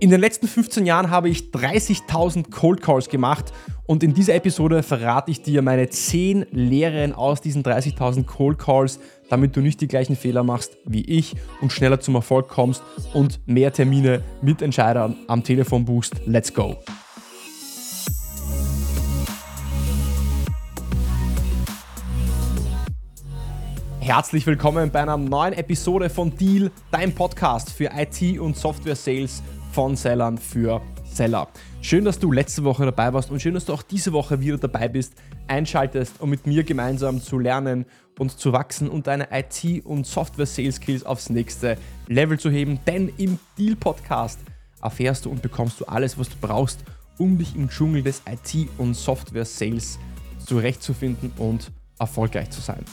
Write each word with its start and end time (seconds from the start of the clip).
In 0.00 0.10
den 0.10 0.20
letzten 0.20 0.46
15 0.46 0.86
Jahren 0.86 1.10
habe 1.10 1.28
ich 1.28 1.50
30.000 1.50 2.52
Cold 2.52 2.80
Calls 2.80 3.08
gemacht 3.08 3.52
und 3.84 4.04
in 4.04 4.14
dieser 4.14 4.36
Episode 4.36 4.84
verrate 4.84 5.32
ich 5.32 5.42
dir 5.42 5.60
meine 5.60 5.88
10 5.90 6.46
Lehren 6.52 7.12
aus 7.12 7.40
diesen 7.40 7.64
30.000 7.64 8.24
Cold 8.24 8.60
Calls, 8.60 9.00
damit 9.28 9.56
du 9.56 9.60
nicht 9.60 9.80
die 9.80 9.88
gleichen 9.88 10.14
Fehler 10.14 10.44
machst 10.44 10.76
wie 10.84 11.04
ich 11.04 11.34
und 11.60 11.72
schneller 11.72 11.98
zum 11.98 12.14
Erfolg 12.14 12.46
kommst 12.46 12.84
und 13.12 13.40
mehr 13.46 13.72
Termine 13.72 14.22
mit 14.40 14.62
Entscheidern 14.62 15.16
am 15.26 15.42
Telefon 15.42 15.84
buchst. 15.84 16.14
Let's 16.26 16.54
go! 16.54 16.76
Herzlich 23.98 24.46
willkommen 24.46 24.90
bei 24.92 25.02
einer 25.02 25.16
neuen 25.16 25.54
Episode 25.54 26.08
von 26.08 26.34
Deal, 26.34 26.70
dein 26.92 27.14
Podcast 27.14 27.72
für 27.72 27.90
IT 27.94 28.38
und 28.38 28.56
Software 28.56 28.96
Sales 28.96 29.42
von 29.78 29.94
Sellern 29.94 30.38
für 30.38 30.82
Seller. 31.04 31.46
Schön, 31.82 32.04
dass 32.04 32.18
du 32.18 32.32
letzte 32.32 32.64
Woche 32.64 32.84
dabei 32.84 33.12
warst 33.12 33.30
und 33.30 33.40
schön, 33.40 33.54
dass 33.54 33.64
du 33.64 33.72
auch 33.72 33.82
diese 33.82 34.12
Woche 34.12 34.40
wieder 34.40 34.58
dabei 34.58 34.88
bist, 34.88 35.14
einschaltest, 35.46 36.20
um 36.20 36.30
mit 36.30 36.48
mir 36.48 36.64
gemeinsam 36.64 37.22
zu 37.22 37.38
lernen 37.38 37.86
und 38.18 38.36
zu 38.36 38.52
wachsen 38.52 38.90
und 38.90 39.06
deine 39.06 39.28
IT- 39.30 39.86
und 39.86 40.04
Software-Sales-Skills 40.04 41.06
aufs 41.06 41.30
nächste 41.30 41.78
Level 42.08 42.40
zu 42.40 42.50
heben. 42.50 42.80
Denn 42.88 43.12
im 43.18 43.38
Deal-Podcast 43.56 44.40
erfährst 44.82 45.26
du 45.26 45.30
und 45.30 45.42
bekommst 45.42 45.80
du 45.80 45.84
alles, 45.84 46.18
was 46.18 46.28
du 46.28 46.34
brauchst, 46.40 46.80
um 47.16 47.38
dich 47.38 47.54
im 47.54 47.68
Dschungel 47.68 48.02
des 48.02 48.22
IT- 48.28 48.68
und 48.78 48.94
Software-Sales 48.94 50.00
zurechtzufinden 50.44 51.30
und 51.36 51.70
erfolgreich 52.00 52.50
zu 52.50 52.60
sein. 52.60 52.84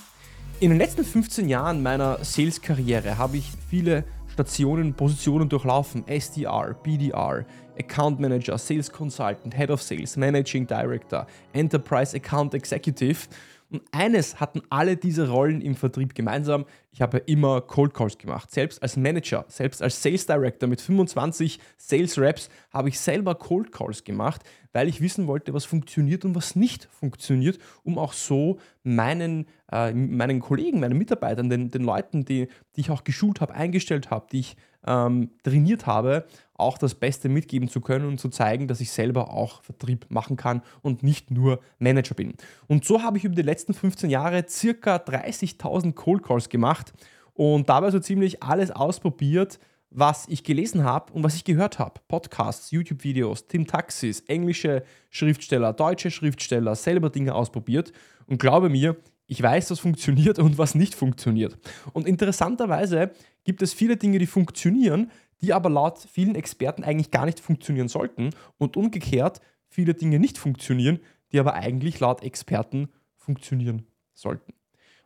In 0.60 0.70
den 0.70 0.78
letzten 0.78 1.04
15 1.04 1.50
Jahren 1.50 1.82
meiner 1.82 2.24
Sales-Karriere 2.24 3.18
habe 3.18 3.38
ich 3.38 3.52
viele 3.72 4.04
Stationen, 4.36 4.94
Positionen 4.94 5.48
durchlaufen. 5.48 6.04
SDR, 6.08 6.76
BDR, 6.84 7.46
Account 7.80 8.20
Manager, 8.20 8.58
Sales 8.58 8.92
Consultant, 8.92 9.54
Head 9.54 9.70
of 9.70 9.82
Sales, 9.82 10.18
Managing 10.18 10.68
Director, 10.68 11.26
Enterprise 11.54 12.14
Account 12.14 12.54
Executive. 12.54 13.30
Und 13.72 13.82
eines 13.92 14.40
hatten 14.40 14.62
alle 14.70 14.96
diese 14.96 15.30
Rollen 15.30 15.60
im 15.62 15.76
Vertrieb 15.76 16.14
gemeinsam. 16.14 16.66
Ich 16.92 17.02
habe 17.02 17.18
immer 17.18 17.62
Cold 17.62 17.94
Calls 17.94 18.18
gemacht. 18.18 18.52
Selbst 18.52 18.82
als 18.82 18.96
Manager, 18.96 19.46
selbst 19.48 19.82
als 19.82 20.02
Sales 20.02 20.26
Director 20.26 20.70
mit 20.70 20.82
25 20.82 21.60
Sales 21.76 22.18
Reps 22.20 22.50
habe 22.72 22.90
ich 22.90 23.00
selber 23.00 23.36
Cold 23.36 23.72
Calls 23.72 24.04
gemacht, 24.04 24.44
weil 24.72 24.88
ich 24.88 25.02
wissen 25.02 25.26
wollte, 25.26 25.54
was 25.54 25.66
funktioniert 25.66 26.26
und 26.26 26.36
was 26.36 26.56
nicht 26.56 26.88
funktioniert, 26.92 27.58
um 27.84 27.98
auch 27.98 28.14
so 28.14 28.60
meinen, 28.84 29.48
äh, 29.72 29.94
meinen 29.94 30.40
Kollegen, 30.40 30.80
meinen 30.80 30.98
Mitarbeitern, 30.98 31.50
den, 31.50 31.72
den 31.72 31.84
Leuten, 31.84 32.24
die, 32.24 32.48
die 32.76 32.82
ich 32.82 32.92
auch 32.92 33.04
geschult 33.04 33.42
habe, 33.42 33.56
eingestellt 33.56 34.12
habe, 34.12 34.28
die 34.32 34.42
ich 34.42 34.58
ähm, 34.86 35.32
trainiert 35.44 35.88
habe, 35.88 36.28
auch 36.58 36.78
das 36.78 36.96
Beste 36.96 37.30
mitgeben 37.30 37.70
zu 37.70 37.82
können 37.82 38.08
und 38.08 38.20
zu 38.20 38.30
zeigen, 38.30 38.68
dass 38.68 38.82
ich 38.82 38.92
selber 38.92 39.32
auch 39.32 39.62
Vertrieb 39.64 40.06
machen 40.10 40.38
kann 40.38 40.62
und 40.82 41.04
nicht 41.04 41.32
nur 41.32 41.60
Manager 41.80 42.16
bin. 42.16 42.34
Und 42.68 42.86
so 42.86 43.04
habe 43.04 43.18
ich 43.18 43.26
über 43.26 43.36
die 43.36 43.42
letzten 43.42 43.74
15 43.74 44.10
Jahre 44.10 44.46
circa 44.48 44.96
30.000 44.96 45.94
Cold 45.94 46.24
Calls 46.24 46.50
gemacht 46.50 46.94
und 47.34 47.70
dabei 47.70 47.92
so 47.92 48.00
ziemlich 48.00 48.42
alles 48.42 48.72
ausprobiert, 48.72 49.60
was 49.90 50.28
ich 50.28 50.44
gelesen 50.44 50.84
habe 50.84 51.14
und 51.14 51.24
was 51.24 51.36
ich 51.36 51.44
gehört 51.44 51.80
habe. 51.80 52.02
Podcasts, 52.08 52.72
YouTube-Videos, 52.72 53.48
Tim 53.48 53.66
Taxis, 53.66 54.22
englische 54.22 54.84
Schriftsteller, 55.10 55.74
deutsche 55.74 56.12
Schriftsteller, 56.12 56.76
selber 56.76 57.10
Dinge 57.10 57.34
ausprobiert 57.34 57.94
und 58.28 58.40
glaube 58.40 58.70
mir, 58.70 58.98
ich 59.28 59.42
weiß, 59.42 59.72
was 59.72 59.80
funktioniert 59.80 60.38
und 60.38 60.58
was 60.58 60.76
nicht 60.76 60.94
funktioniert. 60.94 61.58
Und 61.94 62.08
interessanterweise 62.08 63.12
gibt 63.44 63.62
es 63.62 63.74
viele 63.74 63.98
Dinge, 63.98 64.20
die 64.20 64.28
funktionieren, 64.28 65.12
die 65.42 65.54
aber 65.54 65.70
laut 65.70 66.00
vielen 66.00 66.36
Experten 66.36 66.84
eigentlich 66.84 67.12
gar 67.12 67.26
nicht 67.26 67.40
funktionieren 67.40 67.88
sollten 67.88 68.32
und 68.58 68.78
umgekehrt 68.78 69.42
viele 69.68 69.94
Dinge 69.94 70.20
nicht 70.20 70.38
funktionieren, 70.38 71.00
die 71.32 71.40
aber 71.40 71.54
eigentlich 71.54 72.00
laut 72.00 72.24
Experten 72.24 72.90
funktionieren 73.16 73.88
sollten. 74.14 74.54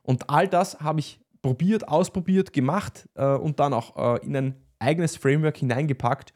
Und 0.04 0.30
all 0.30 0.48
das 0.48 0.80
habe 0.80 1.00
ich 1.00 1.20
probiert, 1.42 1.88
ausprobiert, 1.88 2.54
gemacht 2.54 3.08
äh, 3.16 3.36
und 3.36 3.60
dann 3.60 3.74
auch 3.74 3.96
äh, 3.96 4.26
in 4.26 4.36
ein 4.36 4.56
eigenes 4.80 5.18
Framework 5.18 5.58
hineingepackt 5.58 6.34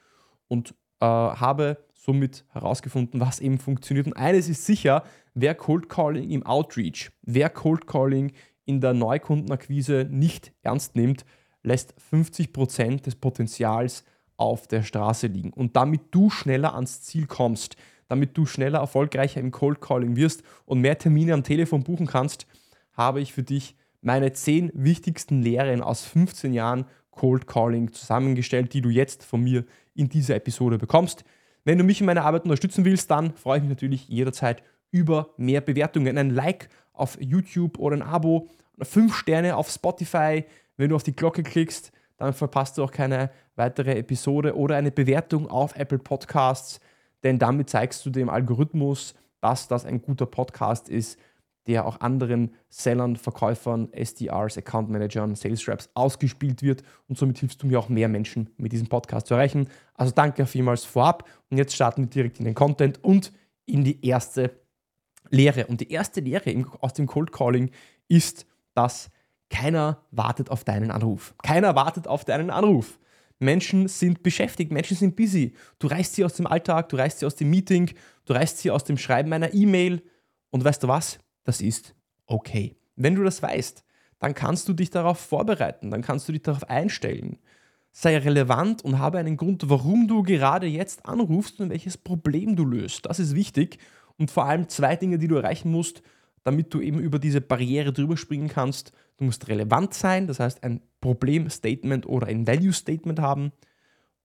und 0.47 0.75
äh, 0.99 1.05
habe 1.05 1.77
somit 1.93 2.45
herausgefunden, 2.49 3.19
was 3.19 3.39
eben 3.39 3.57
funktioniert. 3.57 4.07
Und 4.07 4.13
eines 4.13 4.49
ist 4.49 4.65
sicher, 4.65 5.03
wer 5.33 5.55
Cold 5.55 5.89
Calling 5.89 6.29
im 6.29 6.45
Outreach, 6.45 7.11
wer 7.21 7.49
Cold 7.49 7.87
Calling 7.87 8.33
in 8.65 8.81
der 8.81 8.93
Neukundenakquise 8.93 10.07
nicht 10.09 10.53
ernst 10.61 10.95
nimmt, 10.95 11.25
lässt 11.63 11.95
50% 12.11 13.01
des 13.01 13.15
Potenzials 13.15 14.03
auf 14.37 14.67
der 14.67 14.83
Straße 14.83 15.27
liegen. 15.27 15.53
Und 15.53 15.75
damit 15.75 16.01
du 16.11 16.29
schneller 16.29 16.75
ans 16.75 17.01
Ziel 17.01 17.25
kommst, 17.27 17.75
damit 18.07 18.37
du 18.37 18.45
schneller 18.45 18.79
erfolgreicher 18.79 19.39
im 19.39 19.51
Cold 19.51 19.81
Calling 19.81 20.15
wirst 20.15 20.43
und 20.65 20.81
mehr 20.81 20.97
Termine 20.97 21.33
am 21.33 21.43
Telefon 21.43 21.83
buchen 21.83 22.07
kannst, 22.07 22.45
habe 22.93 23.21
ich 23.21 23.33
für 23.33 23.43
dich 23.43 23.75
meine 24.01 24.33
10 24.33 24.71
wichtigsten 24.73 25.41
Lehren 25.41 25.81
aus 25.81 26.03
15 26.05 26.53
Jahren 26.53 26.85
Cold 27.11 27.47
Calling 27.47 27.91
zusammengestellt, 27.91 28.73
die 28.73 28.81
du 28.81 28.89
jetzt 28.89 29.23
von 29.23 29.41
mir 29.41 29.65
in 29.95 30.09
dieser 30.09 30.35
Episode 30.35 30.77
bekommst. 30.77 31.23
Wenn 31.63 31.77
du 31.77 31.83
mich 31.83 32.01
in 32.01 32.05
meiner 32.05 32.25
Arbeit 32.25 32.43
unterstützen 32.43 32.85
willst, 32.85 33.09
dann 33.09 33.33
freue 33.35 33.57
ich 33.57 33.63
mich 33.63 33.69
natürlich 33.69 34.09
jederzeit 34.09 34.63
über 34.91 35.29
mehr 35.37 35.61
Bewertungen. 35.61 36.17
Ein 36.17 36.31
Like 36.31 36.69
auf 36.91 37.17
YouTube 37.21 37.79
oder 37.79 37.95
ein 37.95 38.01
Abo, 38.01 38.49
5 38.81 39.15
Sterne 39.15 39.55
auf 39.55 39.69
Spotify. 39.69 40.43
Wenn 40.77 40.89
du 40.89 40.95
auf 40.95 41.03
die 41.03 41.15
Glocke 41.15 41.43
klickst, 41.43 41.91
dann 42.17 42.33
verpasst 42.33 42.77
du 42.77 42.83
auch 42.83 42.91
keine 42.91 43.31
weitere 43.55 43.97
Episode 43.97 44.55
oder 44.55 44.75
eine 44.75 44.91
Bewertung 44.91 45.49
auf 45.49 45.75
Apple 45.75 45.99
Podcasts, 45.99 46.79
denn 47.23 47.39
damit 47.39 47.69
zeigst 47.69 48.05
du 48.05 48.09
dem 48.09 48.29
Algorithmus, 48.29 49.15
dass 49.41 49.67
das 49.67 49.85
ein 49.85 50.01
guter 50.01 50.25
Podcast 50.25 50.89
ist, 50.89 51.19
der 51.67 51.85
auch 51.85 52.01
anderen 52.01 52.53
Sellern, 52.69 53.15
Verkäufern, 53.15 53.91
SDRs, 53.93 54.57
Account 54.57 54.89
Managern, 54.89 55.35
Sales 55.35 55.67
Reps 55.67 55.89
ausgespielt 55.93 56.61
wird 56.61 56.83
und 57.07 57.17
somit 57.17 57.39
hilfst 57.39 57.61
du 57.63 57.67
mir 57.67 57.79
auch 57.79 57.89
mehr 57.89 58.09
Menschen 58.09 58.49
mit 58.57 58.73
diesem 58.73 58.87
Podcast 58.87 59.27
zu 59.27 59.35
erreichen. 59.35 59.69
Also 59.93 60.11
danke 60.13 60.45
vielmals 60.45 60.83
vorab 60.83 61.27
und 61.49 61.57
jetzt 61.57 61.73
starten 61.73 62.03
wir 62.03 62.09
direkt 62.09 62.39
in 62.39 62.45
den 62.45 62.55
Content 62.55 63.03
und 63.03 63.31
in 63.65 63.83
die 63.83 64.05
erste 64.05 64.51
Lehre. 65.29 65.67
Und 65.67 65.79
die 65.79 65.91
erste 65.91 66.19
Lehre 66.19 66.53
aus 66.81 66.93
dem 66.93 67.07
Cold 67.07 67.31
Calling 67.31 67.71
ist, 68.09 68.45
dass 68.73 69.09
keiner 69.53 70.01
wartet 70.11 70.49
auf 70.49 70.63
deinen 70.63 70.91
Anruf. 70.91 71.33
Keiner 71.43 71.75
wartet 71.75 72.07
auf 72.07 72.25
deinen 72.25 72.49
Anruf. 72.49 72.99
Menschen 73.39 73.87
sind 73.87 74.23
beschäftigt, 74.23 74.71
Menschen 74.71 74.97
sind 74.97 75.15
busy. 75.15 75.53
Du 75.79 75.87
reißt 75.87 76.15
sie 76.15 76.25
aus 76.25 76.33
dem 76.33 76.47
Alltag, 76.47 76.89
du 76.89 76.97
reißt 76.97 77.19
sie 77.19 77.25
aus 77.25 77.35
dem 77.35 77.49
Meeting, 77.49 77.91
du 78.25 78.33
reißt 78.33 78.57
sie 78.57 78.71
aus 78.71 78.83
dem 78.83 78.97
Schreiben 78.97 79.31
einer 79.31 79.53
E-Mail 79.53 80.01
und 80.49 80.63
weißt 80.63 80.83
du 80.83 80.87
was? 80.87 81.19
das 81.43 81.61
ist 81.61 81.95
okay. 82.25 82.75
Wenn 82.95 83.15
du 83.15 83.23
das 83.23 83.41
weißt, 83.41 83.83
dann 84.19 84.33
kannst 84.33 84.67
du 84.67 84.73
dich 84.73 84.89
darauf 84.89 85.19
vorbereiten, 85.19 85.91
dann 85.91 86.01
kannst 86.01 86.27
du 86.27 86.31
dich 86.31 86.41
darauf 86.41 86.69
einstellen. 86.69 87.37
Sei 87.91 88.17
relevant 88.17 88.83
und 88.83 88.97
habe 88.97 89.19
einen 89.19 89.37
Grund, 89.37 89.69
warum 89.69 90.07
du 90.07 90.23
gerade 90.23 90.65
jetzt 90.65 91.05
anrufst 91.05 91.59
und 91.59 91.69
welches 91.69 91.97
Problem 91.97 92.55
du 92.55 92.65
löst. 92.65 93.05
Das 93.05 93.19
ist 93.19 93.35
wichtig. 93.35 93.77
Und 94.17 94.31
vor 94.31 94.45
allem 94.45 94.69
zwei 94.69 94.95
Dinge, 94.95 95.19
die 95.19 95.27
du 95.27 95.35
erreichen 95.35 95.71
musst, 95.71 96.01
damit 96.43 96.73
du 96.73 96.81
eben 96.81 96.99
über 96.99 97.19
diese 97.19 97.41
Barriere 97.41 97.93
drüber 97.93 98.17
springen 98.17 98.49
kannst. 98.49 98.91
Du 99.17 99.25
musst 99.25 99.47
relevant 99.47 99.93
sein, 99.93 100.27
das 100.27 100.39
heißt 100.39 100.63
ein 100.63 100.81
Problemstatement 101.01 102.05
oder 102.05 102.27
ein 102.27 102.47
Value-Statement 102.47 103.19
haben. 103.19 103.51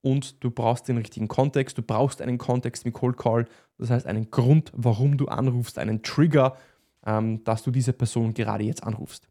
Und 0.01 0.43
du 0.43 0.51
brauchst 0.51 0.89
den 0.89 0.97
richtigen 0.97 1.29
Kontext. 1.29 1.77
Du 1.77 1.83
brauchst 1.83 2.23
einen 2.23 2.39
Kontext 2.39 2.85
mit 2.85 2.95
Cold 2.95 3.17
Call, 3.17 3.47
das 3.79 3.91
heißt 3.91 4.07
einen 4.07 4.31
Grund, 4.31 4.73
warum 4.75 5.17
du 5.17 5.27
anrufst, 5.27 5.79
einen 5.79 6.03
Trigger, 6.03 6.57
ähm, 7.05 7.43
dass 7.45 7.63
du 7.63 7.71
diese 7.71 7.93
Person 7.93 8.35
gerade 8.35 8.65
jetzt 8.65 8.83
anrufst. 8.83 9.29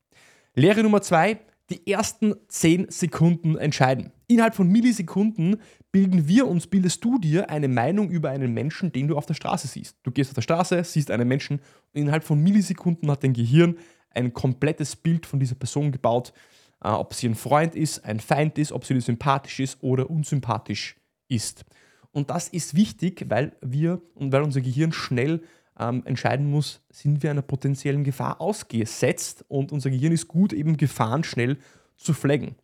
Lehre 0.56 0.84
Nummer 0.84 1.02
zwei, 1.02 1.40
die 1.70 1.90
ersten 1.92 2.36
10 2.48 2.90
Sekunden 2.90 3.58
entscheiden. 3.58 4.12
Innerhalb 4.30 4.56
von 4.56 4.70
Millisekunden 4.70 5.62
bilden 5.92 6.28
wir 6.28 6.48
uns, 6.48 6.68
bildest 6.68 7.04
du 7.04 7.18
dir 7.18 7.50
eine 7.50 7.70
Meinung 7.70 8.10
über 8.10 8.30
einen 8.30 8.54
Menschen, 8.54 8.92
den 8.92 9.08
du 9.08 9.18
auf 9.18 9.26
der 9.26 9.36
Straße 9.36 9.68
siehst. 9.68 9.98
Du 10.04 10.12
gehst 10.12 10.32
auf 10.32 10.36
der 10.36 10.42
Straße, 10.42 10.84
siehst 10.84 11.12
einen 11.12 11.28
Menschen 11.28 11.60
und 11.94 12.02
innerhalb 12.02 12.26
von 12.26 12.42
Millisekunden 12.42 13.10
hat 13.10 13.24
dein 13.24 13.34
Gehirn 13.34 13.78
ein 14.10 14.34
komplettes 14.34 14.98
Bild 14.98 15.26
von 15.26 15.40
dieser 15.40 15.56
Person 15.56 15.94
gebaut, 15.94 16.34
äh, 16.84 16.90
ob 16.90 17.14
sie 17.14 17.30
ein 17.30 17.36
Freund 17.36 17.74
ist, 17.74 18.04
ein 18.04 18.20
Feind 18.20 18.58
ist, 18.58 18.74
ob 18.74 18.84
sie 18.84 18.94
dir 18.94 19.02
sympathisch 19.02 19.62
ist 19.62 19.82
oder 19.82 20.10
unsympathisch 20.10 20.98
ist. 21.30 21.64
Und 22.12 22.30
das 22.30 22.50
ist 22.50 22.76
wichtig, 22.76 23.26
weil 23.30 23.56
wir 23.62 24.02
und 24.16 24.34
weil 24.34 24.42
unser 24.42 24.60
Gehirn 24.60 24.92
schnell 24.92 25.42
ähm, 25.80 26.02
entscheiden 26.06 26.50
muss, 26.50 26.82
sind 26.90 27.24
wir 27.24 27.32
einer 27.32 27.42
potenziellen 27.44 28.04
Gefahr 28.04 28.42
ausgesetzt 28.42 29.46
und 29.48 29.72
unser 29.72 29.90
Gehirn 29.90 30.12
ist 30.12 30.28
gut, 30.28 30.52
eben 30.52 30.76
Gefahren 30.76 31.24
schnell 31.24 31.58
zu 31.96 32.14
flaggen. 32.14 32.56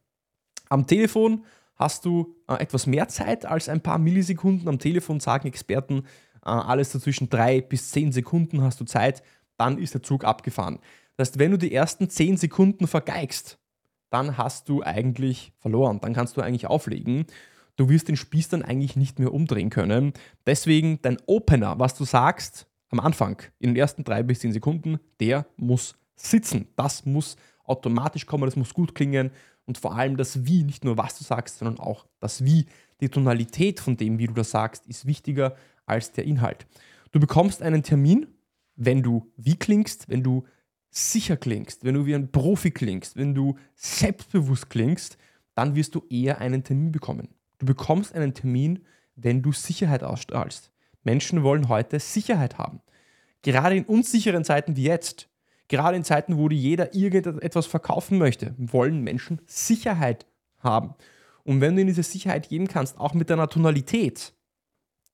Am 0.69 0.87
Telefon 0.87 1.45
hast 1.75 2.05
du 2.05 2.35
äh, 2.47 2.55
etwas 2.55 2.87
mehr 2.87 3.07
Zeit 3.07 3.45
als 3.45 3.69
ein 3.69 3.81
paar 3.81 3.97
Millisekunden. 3.97 4.67
Am 4.67 4.79
Telefon 4.79 5.19
sagen 5.19 5.47
Experten, 5.47 6.05
äh, 6.45 6.49
alles 6.49 6.91
dazwischen 6.91 7.29
drei 7.29 7.61
bis 7.61 7.91
zehn 7.91 8.11
Sekunden 8.11 8.61
hast 8.61 8.79
du 8.79 8.85
Zeit, 8.85 9.23
dann 9.57 9.77
ist 9.77 9.93
der 9.93 10.03
Zug 10.03 10.23
abgefahren. 10.23 10.79
Das 11.17 11.29
heißt, 11.29 11.39
wenn 11.39 11.51
du 11.51 11.57
die 11.57 11.73
ersten 11.73 12.09
zehn 12.09 12.37
Sekunden 12.37 12.87
vergeigst, 12.87 13.59
dann 14.09 14.37
hast 14.37 14.69
du 14.69 14.83
eigentlich 14.83 15.53
verloren. 15.57 15.99
Dann 16.01 16.13
kannst 16.13 16.37
du 16.37 16.41
eigentlich 16.41 16.67
auflegen. 16.67 17.25
du 17.75 17.89
wirst 17.89 18.07
den 18.07 18.17
Spieß 18.17 18.49
dann 18.49 18.61
eigentlich 18.61 18.95
nicht 18.95 19.17
mehr 19.17 19.33
umdrehen 19.33 19.71
können. 19.71 20.13
Deswegen 20.45 21.01
dein 21.01 21.17
Opener, 21.25 21.79
was 21.79 21.95
du 21.95 22.05
sagst 22.05 22.67
am 22.89 22.99
Anfang, 22.99 23.41
in 23.57 23.71
den 23.71 23.75
ersten 23.75 24.03
drei 24.03 24.21
bis 24.21 24.39
zehn 24.39 24.51
Sekunden, 24.51 24.99
der 25.19 25.47
muss 25.57 25.95
sitzen. 26.15 26.67
Das 26.75 27.07
muss 27.07 27.35
automatisch 27.63 28.27
kommen, 28.27 28.45
das 28.45 28.55
muss 28.55 28.75
gut 28.75 28.93
klingen 28.93 29.31
und 29.65 29.77
vor 29.77 29.95
allem 29.95 30.17
das 30.17 30.45
Wie, 30.45 30.63
nicht 30.63 30.83
nur 30.83 30.97
was 30.97 31.17
du 31.17 31.23
sagst, 31.23 31.59
sondern 31.59 31.79
auch 31.79 32.05
das 32.19 32.43
Wie. 32.43 32.65
Die 32.99 33.09
Tonalität 33.09 33.79
von 33.79 33.97
dem, 33.97 34.17
wie 34.19 34.27
du 34.27 34.33
das 34.33 34.51
sagst, 34.51 34.85
ist 34.87 35.05
wichtiger 35.05 35.55
als 35.85 36.11
der 36.11 36.25
Inhalt. 36.25 36.65
Du 37.11 37.19
bekommst 37.19 37.61
einen 37.61 37.83
Termin, 37.83 38.27
wenn 38.75 39.03
du 39.03 39.31
wie 39.37 39.55
klingst, 39.55 40.09
wenn 40.09 40.23
du 40.23 40.45
sicher 40.89 41.37
klingst, 41.37 41.83
wenn 41.83 41.95
du 41.95 42.05
wie 42.05 42.15
ein 42.15 42.31
Profi 42.31 42.71
klingst, 42.71 43.15
wenn 43.17 43.33
du 43.33 43.57
selbstbewusst 43.75 44.69
klingst, 44.69 45.17
dann 45.55 45.75
wirst 45.75 45.95
du 45.95 46.03
eher 46.09 46.39
einen 46.39 46.63
Termin 46.63 46.91
bekommen. 46.91 47.29
Du 47.59 47.65
bekommst 47.65 48.13
einen 48.13 48.33
Termin, 48.33 48.85
wenn 49.15 49.41
du 49.41 49.51
Sicherheit 49.51 50.03
ausstrahlst. 50.03 50.71
Menschen 51.03 51.43
wollen 51.43 51.69
heute 51.69 51.99
Sicherheit 51.99 52.57
haben. 52.57 52.81
Gerade 53.41 53.75
in 53.75 53.85
unsicheren 53.85 54.43
Zeiten 54.43 54.75
wie 54.75 54.83
jetzt, 54.83 55.29
gerade 55.67 55.97
in 55.97 56.03
Zeiten, 56.03 56.37
wo 56.37 56.49
jeder 56.49 56.93
irgendetwas 56.93 57.65
verkaufen 57.65 58.17
möchte, 58.17 58.53
wollen 58.57 59.01
Menschen 59.01 59.41
Sicherheit 59.45 60.25
haben. 60.59 60.95
Und 61.43 61.61
wenn 61.61 61.75
du 61.75 61.81
ihnen 61.81 61.89
diese 61.89 62.03
Sicherheit 62.03 62.49
geben 62.49 62.67
kannst, 62.67 62.97
auch 62.97 63.13
mit 63.13 63.29
deiner 63.29 63.49
Tonalität, 63.49 64.33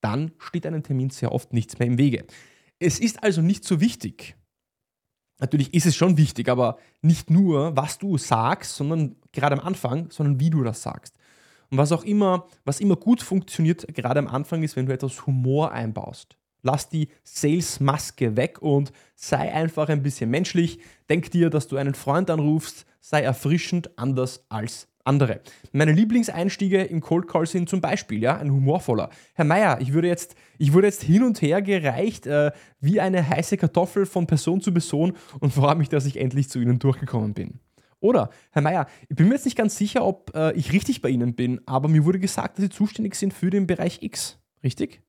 dann 0.02 0.32
steht 0.38 0.66
einem 0.66 0.84
Termin 0.84 1.10
sehr 1.10 1.32
oft 1.32 1.54
nichts 1.54 1.80
mehr 1.80 1.88
im 1.88 1.98
Wege. 1.98 2.26
Es 2.80 3.00
ist 3.00 3.24
also 3.24 3.42
nicht 3.42 3.64
so 3.66 3.82
wichtig. 3.82 4.36
Natürlich 5.40 5.74
ist 5.74 5.86
es 5.86 5.96
schon 5.96 6.18
wichtig, 6.18 6.50
aber 6.50 6.78
nicht 7.02 7.30
nur, 7.30 7.76
was 7.76 7.98
du 7.98 8.18
sagst, 8.18 8.76
sondern 8.76 9.16
gerade 9.32 9.60
am 9.60 9.66
Anfang, 9.66 10.12
sondern 10.12 10.40
wie 10.40 10.50
du 10.50 10.64
das 10.64 10.82
sagst. 10.82 11.16
Und 11.70 11.78
was 11.78 11.92
auch 11.92 12.04
immer, 12.04 12.48
was 12.66 12.80
immer 12.80 12.96
gut 12.96 13.22
funktioniert, 13.22 13.88
gerade 13.94 14.20
am 14.20 14.28
Anfang, 14.28 14.64
ist, 14.64 14.76
wenn 14.76 14.86
du 14.86 14.94
etwas 14.94 15.26
Humor 15.26 15.72
einbaust. 15.72 16.39
Lass 16.62 16.90
die 16.90 17.10
Sales-Maske 17.24 18.36
weg 18.36 18.62
und 18.62 18.92
sei 19.16 19.54
einfach 19.54 19.90
ein 19.90 20.04
bisschen 20.04 20.30
menschlich. 20.30 20.80
Denk 21.10 21.32
dir, 21.32 21.50
dass 21.50 21.68
du 21.68 21.78
einen 21.78 21.96
Freund 21.96 22.30
anrufst, 22.30 22.86
sei 23.00 23.22
erfrischend 23.22 23.98
anders 23.98 24.46
als 24.50 24.88
andere. 25.04 25.42
Meine 25.72 25.92
Lieblingseinstiege 25.92 26.84
im 26.84 27.02
Cold 27.02 27.28
Call 27.28 27.48
sind 27.48 27.68
zum 27.68 27.82
Beispiel 27.82 28.22
ja, 28.22 28.38
ein 28.38 28.52
humorvoller. 28.52 29.10
Herr 29.34 29.46
Meier, 29.46 29.80
ich, 29.82 29.90
ich 29.90 30.74
wurde 30.74 30.88
jetzt 30.88 31.04
hin 31.04 31.24
und 31.24 31.42
her 31.42 31.62
gereicht 31.62 32.28
äh, 32.28 32.52
wie 32.80 33.00
eine 33.00 33.28
heiße 33.28 33.58
Kartoffel 33.58 34.06
von 34.06 34.28
Person 34.28 34.62
zu 34.62 34.72
Person 34.72 35.14
und 35.40 35.54
freue 35.54 35.76
mich, 35.76 35.90
dass 35.90 36.06
ich 36.06 36.18
endlich 36.18 36.50
zu 36.50 36.60
Ihnen 36.60 36.80
durchgekommen 36.80 37.34
bin. 37.34 37.60
Oder, 38.02 38.30
Herr 38.52 38.62
Meier, 38.62 38.88
ich 39.10 39.16
bin 39.16 39.28
mir 39.28 39.34
jetzt 39.34 39.46
nicht 39.46 39.58
ganz 39.58 39.78
sicher, 39.78 40.06
ob 40.06 40.34
äh, 40.36 40.54
ich 40.54 40.72
richtig 40.72 41.02
bei 41.02 41.10
Ihnen 41.10 41.36
bin, 41.36 41.60
aber 41.66 41.90
mir 41.90 42.06
wurde 42.06 42.20
gesagt, 42.20 42.58
dass 42.58 42.64
Sie 42.64 42.70
zuständig 42.70 43.16
sind 43.16 43.34
für 43.34 43.50
den 43.50 43.68
Bereich 43.68 44.02
X. 44.02 44.40
Richtig? 44.64 45.02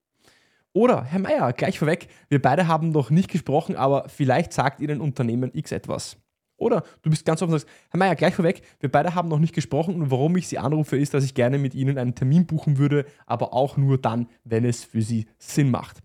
Oder, 0.73 1.05
Herr 1.05 1.19
Meier, 1.19 1.53
gleich 1.53 1.79
vorweg, 1.79 2.09
wir 2.29 2.41
beide 2.41 2.69
haben 2.69 2.91
noch 2.91 3.11
nicht 3.11 3.31
gesprochen, 3.31 3.77
aber 3.77 4.09
vielleicht 4.09 4.53
sagt 4.53 4.81
Ihnen 4.81 5.01
Unternehmen 5.01 5.51
X 5.53 5.73
etwas. 5.73 6.17
Oder 6.57 6.85
du 7.03 7.11
bist 7.11 7.25
ganz 7.25 7.43
offen 7.43 7.55
und 7.55 7.59
sagst, 7.59 7.75
Herr 7.89 7.99
Meier, 7.99 8.15
gleich 8.15 8.35
vorweg, 8.35 8.63
wir 8.79 8.91
beide 8.91 9.15
haben 9.15 9.29
noch 9.29 9.39
nicht 9.39 9.55
gesprochen 9.55 9.95
und 9.97 10.11
warum 10.11 10.37
ich 10.37 10.47
Sie 10.47 10.59
anrufe, 10.59 10.97
ist, 10.97 11.15
dass 11.15 11.25
ich 11.25 11.35
gerne 11.35 11.59
mit 11.59 11.75
Ihnen 11.75 11.99
einen 11.99 12.15
Termin 12.15 12.47
buchen 12.47 12.79
würde, 12.79 13.07
aber 13.27 13.53
auch 13.55 13.77
nur 13.77 13.99
dann, 13.99 14.29
wenn 14.45 14.65
es 14.65 14.85
für 14.85 15.03
Sie 15.03 15.27
Sinn 15.39 15.71
macht. 15.71 16.01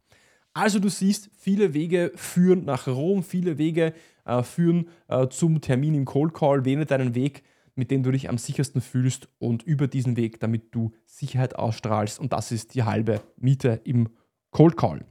Also 0.53 0.79
du 0.79 0.89
siehst, 0.89 1.29
viele 1.38 1.73
Wege 1.73 2.13
führen 2.15 2.63
nach 2.63 2.88
Rom, 2.88 3.23
viele 3.23 3.57
Wege 3.57 3.94
äh, 4.23 4.41
führen 4.41 4.88
äh, 5.09 5.27
zum 5.27 5.59
Termin 5.59 5.94
im 5.94 6.06
Cold 6.06 6.33
Call. 6.33 6.63
Wähle 6.63 6.85
deinen 6.85 7.13
Weg, 7.13 7.44
mit 7.75 7.91
dem 7.91 8.03
du 8.03 8.11
dich 8.11 8.29
am 8.29 8.38
sichersten 8.38 8.79
fühlst 8.79 9.27
und 9.38 9.63
über 9.63 9.88
diesen 9.88 10.15
Weg, 10.15 10.39
damit 10.39 10.73
du 10.73 10.94
Sicherheit 11.06 11.57
ausstrahlst. 11.57 12.19
Und 12.19 12.31
das 12.31 12.53
ist 12.53 12.73
die 12.73 12.83
halbe 12.83 13.19
Miete 13.35 13.81
im 13.83 14.07
Cold 14.56 14.78
Call. 14.78 15.04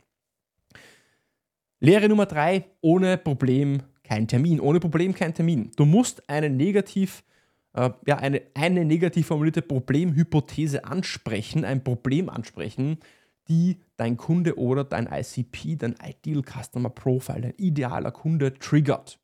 Lehre 1.79 2.09
Nummer 2.09 2.25
drei, 2.25 2.65
ohne 2.81 3.19
Problem 3.19 3.83
kein 4.03 4.27
Termin. 4.27 4.59
Ohne 4.59 4.81
Problem 4.81 5.15
kein 5.15 5.35
Termin. 5.35 5.71
Du 5.77 5.85
musst 5.85 6.31
eine 6.31 6.49
negativ, 6.49 7.25
äh, 7.75 7.91
ja, 8.07 8.17
eine, 8.17 8.41
eine 8.55 8.87
negativ 8.87 9.27
formulierte 9.27 9.61
Problemhypothese 9.61 10.87
ansprechen, 10.87 11.67
ein 11.67 11.85
Problem 11.85 12.31
ansprechen, 12.31 13.01
die 13.49 13.83
dein 13.99 14.17
Kunde 14.17 14.57
oder 14.59 14.83
dein 14.83 15.11
ICP, 15.13 15.77
dein 15.77 15.95
Ideal 16.03 16.43
Customer 16.43 16.89
Profile, 16.89 17.43
dein 17.43 17.55
idealer 17.59 18.13
Kunde 18.13 18.55
triggert. 18.55 19.19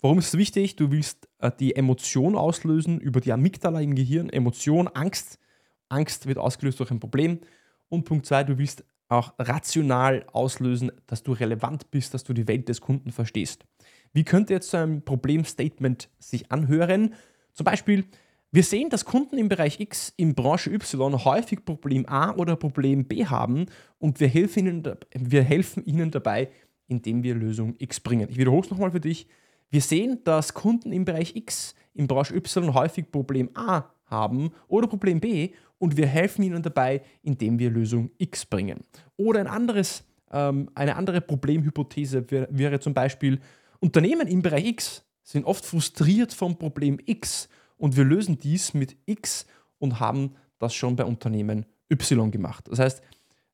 Warum 0.00 0.20
ist 0.20 0.28
es 0.28 0.38
wichtig? 0.38 0.76
Du 0.76 0.92
willst 0.92 1.28
äh, 1.40 1.50
die 1.58 1.74
Emotion 1.74 2.36
auslösen 2.36 3.00
über 3.00 3.20
die 3.20 3.32
Amygdala 3.32 3.80
im 3.80 3.96
Gehirn. 3.96 4.30
Emotion, 4.30 4.86
Angst. 4.86 5.40
Angst 5.88 6.28
wird 6.28 6.38
ausgelöst 6.38 6.78
durch 6.78 6.92
ein 6.92 7.00
Problem. 7.00 7.40
Und 7.88 8.04
Punkt 8.04 8.26
zwei, 8.26 8.44
du 8.44 8.56
willst 8.56 8.84
auch 9.10 9.34
rational 9.38 10.24
auslösen, 10.32 10.92
dass 11.06 11.22
du 11.22 11.32
relevant 11.32 11.90
bist, 11.90 12.14
dass 12.14 12.24
du 12.24 12.32
die 12.32 12.48
Welt 12.48 12.68
des 12.68 12.80
Kunden 12.80 13.10
verstehst. 13.10 13.64
Wie 14.12 14.24
könnte 14.24 14.54
jetzt 14.54 14.70
so 14.70 14.78
ein 14.78 15.04
Problemstatement 15.04 16.08
sich 16.18 16.50
anhören? 16.50 17.14
Zum 17.52 17.64
Beispiel, 17.64 18.04
wir 18.52 18.62
sehen, 18.62 18.88
dass 18.88 19.04
Kunden 19.04 19.38
im 19.38 19.48
Bereich 19.48 19.78
X 19.78 20.12
in 20.16 20.34
Branche 20.34 20.70
Y 20.70 21.24
häufig 21.24 21.64
Problem 21.64 22.06
A 22.08 22.34
oder 22.34 22.56
Problem 22.56 23.04
B 23.04 23.26
haben 23.26 23.66
und 23.98 24.18
wir 24.18 24.28
helfen 24.28 24.66
ihnen, 24.66 24.82
wir 25.12 25.42
helfen 25.42 25.84
ihnen 25.84 26.10
dabei, 26.10 26.48
indem 26.88 27.22
wir 27.22 27.34
Lösung 27.34 27.74
X 27.78 28.00
bringen. 28.00 28.28
Ich 28.28 28.38
wiederhole 28.38 28.62
es 28.62 28.70
nochmal 28.70 28.90
für 28.90 29.00
dich. 29.00 29.28
Wir 29.70 29.80
sehen, 29.80 30.18
dass 30.24 30.54
Kunden 30.54 30.92
im 30.92 31.04
Bereich 31.04 31.36
X 31.36 31.74
in 31.94 32.08
Branche 32.08 32.34
Y 32.34 32.74
häufig 32.74 33.10
Problem 33.12 33.50
A 33.54 33.84
haben 34.06 34.50
oder 34.66 34.88
Problem 34.88 35.20
B 35.20 35.50
und 35.80 35.96
wir 35.96 36.06
helfen 36.06 36.42
ihnen 36.42 36.62
dabei, 36.62 37.02
indem 37.22 37.58
wir 37.58 37.70
Lösung 37.70 38.10
X 38.18 38.44
bringen. 38.44 38.84
Oder 39.16 39.40
ein 39.40 39.46
anderes, 39.46 40.04
ähm, 40.30 40.70
eine 40.74 40.94
andere 40.94 41.20
Problemhypothese 41.20 42.30
wäre, 42.30 42.48
wäre 42.50 42.78
zum 42.78 42.94
Beispiel, 42.94 43.40
Unternehmen 43.80 44.28
im 44.28 44.42
Bereich 44.42 44.66
X 44.66 45.04
sind 45.22 45.44
oft 45.44 45.64
frustriert 45.64 46.32
vom 46.34 46.58
Problem 46.58 46.98
X 47.06 47.48
und 47.78 47.96
wir 47.96 48.04
lösen 48.04 48.38
dies 48.38 48.74
mit 48.74 48.96
X 49.06 49.46
und 49.78 49.98
haben 49.98 50.34
das 50.58 50.74
schon 50.74 50.96
bei 50.96 51.04
Unternehmen 51.04 51.64
Y 51.90 52.30
gemacht. 52.30 52.68
Das 52.68 52.78
heißt, 52.78 53.02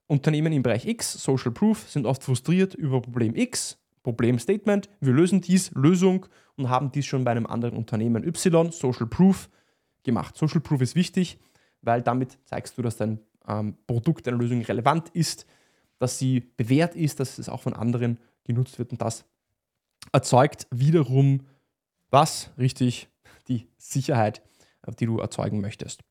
Unternehmen 0.08 0.52
im 0.52 0.62
Bereich 0.62 0.84
X, 0.84 1.12
Social 1.12 1.52
Proof, 1.52 1.88
sind 1.88 2.06
oft 2.06 2.24
frustriert 2.24 2.74
über 2.74 3.00
Problem 3.00 3.36
X, 3.36 3.78
Problemstatement. 4.02 4.88
Wir 5.00 5.12
lösen 5.12 5.40
dies, 5.40 5.70
Lösung 5.72 6.26
und 6.56 6.68
haben 6.68 6.90
dies 6.90 7.06
schon 7.06 7.24
bei 7.24 7.30
einem 7.30 7.46
anderen 7.46 7.76
Unternehmen 7.76 8.24
Y, 8.24 8.72
Social 8.72 9.06
Proof, 9.06 9.48
gemacht. 10.02 10.36
Social 10.36 10.60
Proof 10.60 10.80
ist 10.80 10.94
wichtig, 10.94 11.38
weil 11.86 12.02
damit 12.02 12.38
zeigst 12.44 12.76
du, 12.76 12.82
dass 12.82 12.96
dein 12.96 13.20
ähm, 13.48 13.76
Produkt, 13.86 14.26
deine 14.26 14.36
Lösung 14.36 14.60
relevant 14.62 15.08
ist, 15.10 15.46
dass 15.98 16.18
sie 16.18 16.40
bewährt 16.40 16.94
ist, 16.94 17.20
dass 17.20 17.38
es 17.38 17.48
auch 17.48 17.62
von 17.62 17.72
anderen 17.72 18.18
genutzt 18.44 18.78
wird 18.78 18.92
und 18.92 19.00
das 19.00 19.24
erzeugt 20.12 20.66
wiederum 20.70 21.46
was? 22.10 22.50
Richtig, 22.58 23.08
die 23.48 23.66
Sicherheit, 23.78 24.42
die 25.00 25.06
du 25.06 25.18
erzeugen 25.18 25.60
möchtest. 25.60 26.02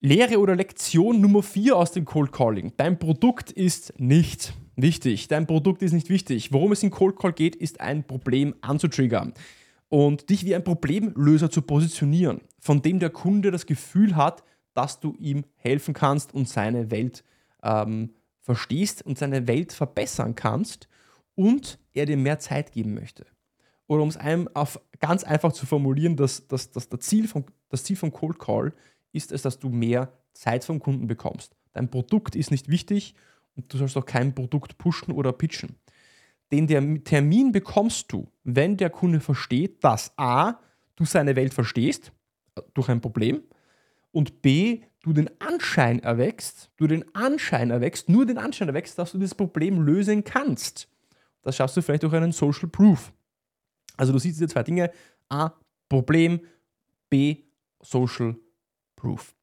Lehre 0.00 0.38
oder 0.38 0.54
Lektion 0.54 1.20
Nummer 1.20 1.42
4 1.42 1.76
aus 1.76 1.92
dem 1.92 2.04
Cold 2.04 2.30
Calling. 2.30 2.72
Dein 2.76 2.98
Produkt 2.98 3.50
ist 3.50 3.98
nicht 3.98 4.52
wichtig. 4.76 5.28
Dein 5.28 5.46
Produkt 5.46 5.82
ist 5.82 5.92
nicht 5.92 6.10
wichtig. 6.10 6.52
Worum 6.52 6.72
es 6.72 6.82
in 6.82 6.90
Cold 6.90 7.16
Call 7.16 7.32
geht, 7.32 7.56
ist 7.56 7.80
ein 7.80 8.04
Problem 8.04 8.54
anzutriggern 8.60 9.32
und 9.88 10.30
dich 10.30 10.44
wie 10.44 10.54
ein 10.54 10.64
Problemlöser 10.64 11.50
zu 11.50 11.62
positionieren, 11.62 12.40
von 12.58 12.82
dem 12.82 12.98
der 12.98 13.10
Kunde 13.10 13.50
das 13.50 13.66
Gefühl 13.66 14.16
hat, 14.16 14.42
dass 14.74 15.00
du 15.00 15.14
ihm 15.18 15.44
helfen 15.56 15.94
kannst 15.94 16.34
und 16.34 16.48
seine 16.48 16.90
Welt 16.90 17.24
ähm, 17.62 18.10
verstehst 18.40 19.04
und 19.06 19.18
seine 19.18 19.46
Welt 19.46 19.72
verbessern 19.72 20.34
kannst 20.34 20.88
und 21.34 21.78
er 21.92 22.06
dir 22.06 22.16
mehr 22.16 22.38
Zeit 22.38 22.72
geben 22.72 22.94
möchte. 22.94 23.26
Oder 23.86 24.02
um 24.02 24.08
es 24.08 24.16
einem 24.16 24.48
auf 24.54 24.80
ganz 25.00 25.24
einfach 25.24 25.52
zu 25.52 25.66
formulieren, 25.66 26.16
dass, 26.16 26.46
dass, 26.48 26.70
dass 26.70 26.88
das, 26.88 27.00
Ziel 27.00 27.28
vom, 27.28 27.44
das 27.68 27.84
Ziel 27.84 27.96
vom 27.96 28.12
Cold 28.12 28.38
Call 28.38 28.72
ist 29.12 29.32
es, 29.32 29.42
dass 29.42 29.58
du 29.58 29.68
mehr 29.68 30.12
Zeit 30.32 30.64
vom 30.64 30.80
Kunden 30.80 31.06
bekommst. 31.06 31.56
Dein 31.72 31.90
Produkt 31.90 32.34
ist 32.34 32.50
nicht 32.50 32.68
wichtig 32.68 33.14
und 33.56 33.72
du 33.72 33.78
sollst 33.78 33.96
auch 33.96 34.06
kein 34.06 34.34
Produkt 34.34 34.78
pushen 34.78 35.12
oder 35.12 35.32
pitchen. 35.32 35.76
Den 36.52 37.04
Termin 37.04 37.52
bekommst 37.52 38.12
du, 38.12 38.28
wenn 38.44 38.76
der 38.76 38.90
Kunde 38.90 39.20
versteht, 39.20 39.82
dass 39.82 40.12
A, 40.16 40.58
du 40.96 41.04
seine 41.04 41.34
Welt 41.36 41.54
verstehst 41.54 42.12
durch 42.74 42.88
ein 42.88 43.00
Problem 43.00 43.42
und 44.12 44.42
B, 44.42 44.82
du 45.02 45.12
den 45.12 45.28
Anschein 45.40 46.00
erwächst, 46.00 46.70
du 46.76 46.86
den 46.86 47.04
Anschein 47.14 47.70
erwächst, 47.70 48.08
nur 48.08 48.24
den 48.26 48.38
Anschein 48.38 48.68
erwächst, 48.68 48.98
dass 48.98 49.12
du 49.12 49.18
das 49.18 49.34
Problem 49.34 49.80
lösen 49.80 50.22
kannst. 50.24 50.88
Das 51.42 51.56
schaffst 51.56 51.76
du 51.76 51.82
vielleicht 51.82 52.04
durch 52.04 52.14
einen 52.14 52.32
Social 52.32 52.68
Proof. 52.68 53.12
Also 53.96 54.12
du 54.12 54.18
siehst 54.18 54.36
diese 54.36 54.48
zwei 54.48 54.62
Dinge. 54.62 54.90
A, 55.28 55.52
Problem. 55.88 56.40
B, 57.10 57.44
Social 57.80 58.36
Proof. 58.96 59.34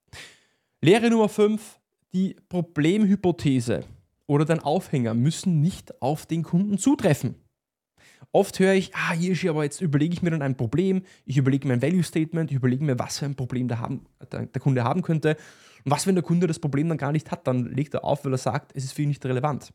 Lehre 0.82 1.10
Nummer 1.10 1.30
5, 1.30 1.80
die 2.12 2.36
Problemhypothese 2.50 3.84
oder 4.32 4.46
dein 4.46 4.62
Aufhänger 4.62 5.14
müssen 5.14 5.60
nicht 5.60 6.02
auf 6.02 6.26
den 6.26 6.44
Kunden 6.44 6.78
zutreffen. 6.78 7.36
Oft 8.32 8.60
höre 8.60 8.76
ich, 8.76 8.96
ah, 8.96 9.12
hier 9.12 9.36
aber 9.50 9.66
jetzt 9.66 9.82
überlege 9.82 10.14
ich 10.14 10.22
mir 10.22 10.32
dann 10.32 10.42
ein 10.42 10.56
Problem, 10.56 11.02
ich 11.26 11.36
überlege 11.36 11.68
mir 11.68 11.74
ein 11.74 11.82
Value 11.82 12.02
Statement, 12.02 12.50
ich 12.50 12.56
überlege 12.56 12.82
mir, 12.82 12.98
was 12.98 13.20
für 13.20 13.26
ein 13.26 13.36
Problem 13.36 13.68
der, 13.68 13.82
haben, 13.82 14.06
der, 14.32 14.46
der 14.46 14.62
Kunde 14.62 14.86
haben 14.86 15.02
könnte. 15.02 15.36
Und 15.84 15.92
was, 15.92 16.08
wenn 16.08 16.16
der 16.16 16.24
Kunde 16.24 16.48
das 16.48 16.60
Problem 16.60 16.88
dann 16.88 16.98
gar 16.98 17.12
nicht 17.12 17.30
hat, 17.30 17.46
dann 17.46 17.66
legt 17.66 17.94
er 17.94 18.06
auf, 18.06 18.24
weil 18.24 18.34
er 18.34 18.38
sagt, 18.38 18.72
es 18.74 18.86
ist 18.86 18.94
für 18.94 19.02
ihn 19.02 19.10
nicht 19.10 19.26
relevant. 19.26 19.74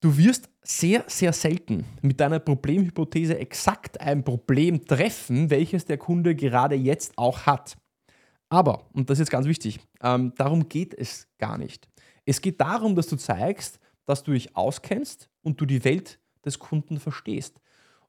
Du 0.00 0.18
wirst 0.18 0.50
sehr, 0.62 1.04
sehr 1.06 1.32
selten 1.32 1.86
mit 2.02 2.20
deiner 2.20 2.38
Problemhypothese 2.38 3.38
exakt 3.38 3.98
ein 3.98 4.24
Problem 4.24 4.84
treffen, 4.84 5.48
welches 5.48 5.86
der 5.86 5.96
Kunde 5.96 6.34
gerade 6.34 6.74
jetzt 6.74 7.16
auch 7.16 7.46
hat. 7.46 7.78
Aber, 8.50 8.90
und 8.92 9.08
das 9.08 9.16
ist 9.16 9.20
jetzt 9.20 9.30
ganz 9.30 9.46
wichtig, 9.46 9.80
ähm, 10.02 10.34
darum 10.36 10.68
geht 10.68 10.92
es 10.92 11.28
gar 11.38 11.56
nicht. 11.56 11.88
Es 12.24 12.40
geht 12.40 12.60
darum, 12.60 12.94
dass 12.94 13.06
du 13.06 13.16
zeigst, 13.16 13.78
dass 14.04 14.22
du 14.22 14.32
dich 14.32 14.56
auskennst 14.56 15.28
und 15.42 15.60
du 15.60 15.66
die 15.66 15.84
Welt 15.84 16.18
des 16.44 16.58
Kunden 16.58 16.98
verstehst. 17.00 17.60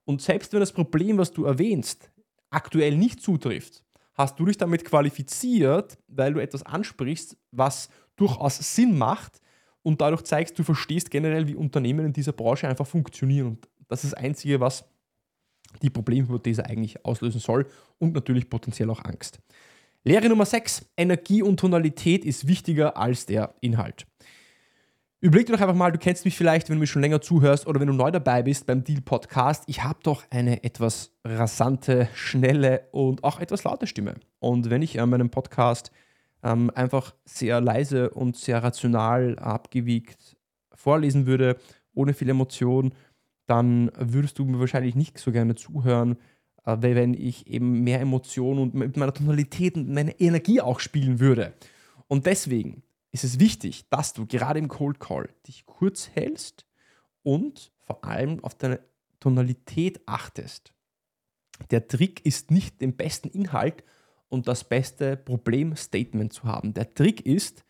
Und 0.05 0.21
selbst 0.21 0.53
wenn 0.53 0.59
das 0.59 0.73
Problem, 0.73 1.17
was 1.17 1.31
du 1.31 1.45
erwähnst, 1.45 2.11
aktuell 2.49 2.97
nicht 2.97 3.21
zutrifft, 3.21 3.83
hast 4.13 4.39
du 4.39 4.45
dich 4.45 4.57
damit 4.57 4.85
qualifiziert, 4.85 5.97
weil 6.07 6.33
du 6.33 6.41
etwas 6.41 6.63
ansprichst, 6.63 7.37
was 7.51 7.89
durchaus 8.15 8.57
Sinn 8.75 8.97
macht 8.97 9.41
und 9.81 10.01
dadurch 10.01 10.23
zeigst, 10.23 10.57
du 10.57 10.63
verstehst 10.63 11.09
generell, 11.09 11.47
wie 11.47 11.55
Unternehmen 11.55 12.05
in 12.05 12.13
dieser 12.13 12.31
Branche 12.31 12.67
einfach 12.67 12.87
funktionieren. 12.87 13.47
Und 13.47 13.69
das 13.87 14.03
ist 14.03 14.13
das 14.13 14.19
Einzige, 14.19 14.59
was 14.59 14.85
die 15.81 15.89
Problemhypothese 15.89 16.65
eigentlich 16.65 17.03
auslösen 17.05 17.39
soll 17.39 17.65
und 17.97 18.13
natürlich 18.13 18.49
potenziell 18.49 18.89
auch 18.89 19.03
Angst. 19.03 19.39
Lehre 20.05 20.27
Nummer 20.27 20.45
6. 20.45 20.85
Energie 20.97 21.41
und 21.41 21.61
Tonalität 21.61 22.25
ist 22.25 22.45
wichtiger 22.45 22.97
als 22.97 23.25
der 23.25 23.55
Inhalt. 23.61 24.05
Überleg 25.21 25.45
dir 25.45 25.53
doch 25.53 25.61
einfach 25.61 25.75
mal, 25.75 25.93
du 25.93 25.97
kennst 25.97 26.25
mich 26.25 26.35
vielleicht, 26.35 26.67
wenn 26.67 26.75
du 26.75 26.81
mich 26.81 26.89
schon 26.89 27.01
länger 27.01 27.21
zuhörst 27.21 27.67
oder 27.67 27.79
wenn 27.79 27.87
du 27.87 27.93
neu 27.93 28.11
dabei 28.11 28.43
bist 28.43 28.65
beim 28.65 28.83
Deal 28.83 28.99
Podcast. 28.99 29.63
Ich 29.67 29.81
habe 29.85 29.99
doch 30.03 30.25
eine 30.29 30.61
etwas 30.65 31.13
rasante, 31.23 32.09
schnelle 32.13 32.89
und 32.91 33.23
auch 33.23 33.39
etwas 33.39 33.63
laute 33.63 33.87
Stimme. 33.87 34.15
Und 34.39 34.69
wenn 34.69 34.81
ich 34.81 34.99
an 34.99 35.09
meinem 35.09 35.29
Podcast 35.29 35.89
ähm, 36.43 36.69
einfach 36.75 37.15
sehr 37.23 37.61
leise 37.61 38.09
und 38.09 38.35
sehr 38.35 38.61
rational 38.61 39.39
abgewiegt 39.39 40.35
vorlesen 40.75 41.27
würde, 41.27 41.55
ohne 41.93 42.13
viel 42.13 42.27
Emotion, 42.27 42.93
dann 43.45 43.89
würdest 43.97 44.37
du 44.37 44.43
mir 44.43 44.59
wahrscheinlich 44.59 44.95
nicht 44.95 45.17
so 45.17 45.31
gerne 45.31 45.55
zuhören, 45.55 46.17
äh, 46.65 46.77
wenn 46.79 47.13
ich 47.13 47.47
eben 47.47 47.83
mehr 47.83 48.01
Emotion 48.01 48.59
und 48.59 48.73
mit 48.73 48.97
meiner 48.97 49.13
Tonalität 49.13 49.75
und 49.75 49.89
meiner 49.89 50.19
Energie 50.19 50.61
auch 50.61 50.79
spielen 50.79 51.19
würde. 51.19 51.53
Und 52.07 52.25
deswegen 52.25 52.83
ist 53.11 53.23
es 53.23 53.39
wichtig, 53.39 53.87
dass 53.89 54.13
du 54.13 54.25
gerade 54.25 54.59
im 54.59 54.67
Cold 54.67 54.99
Call 54.99 55.29
dich 55.47 55.65
kurz 55.65 56.09
hältst 56.13 56.65
und 57.21 57.71
vor 57.81 58.03
allem 58.03 58.43
auf 58.43 58.55
deine 58.55 58.79
Tonalität 59.19 60.01
achtest. 60.05 60.73
Der 61.71 61.87
Trick 61.87 62.25
ist 62.25 62.51
nicht 62.51 62.81
den 62.81 62.95
besten 62.95 63.29
Inhalt 63.29 63.83
und 64.29 64.47
das 64.47 64.63
beste 64.63 65.15
Problemstatement 65.15 66.33
zu 66.33 66.43
haben. 66.43 66.73
Der 66.73 66.93
Trick 66.93 67.25
ist, 67.25 67.63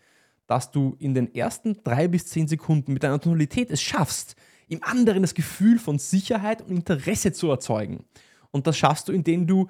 dass 0.47 0.71
du 0.71 0.95
in 0.99 1.13
den 1.13 1.33
ersten 1.35 1.83
drei 1.83 2.07
bis 2.07 2.27
zehn 2.27 2.47
Sekunden 2.47 2.93
mit 2.93 3.03
deiner 3.03 3.19
Tonalität 3.19 3.69
es 3.69 3.81
schaffst, 3.81 4.35
im 4.67 4.81
anderen 4.83 5.21
das 5.21 5.33
Gefühl 5.33 5.77
von 5.77 5.99
Sicherheit 5.99 6.61
und 6.61 6.71
Interesse 6.71 7.33
zu 7.33 7.49
erzeugen. 7.49 8.05
Und 8.53 8.67
das 8.67 8.77
schaffst 8.77 9.09
du, 9.09 9.11
indem 9.11 9.47
du 9.47 9.67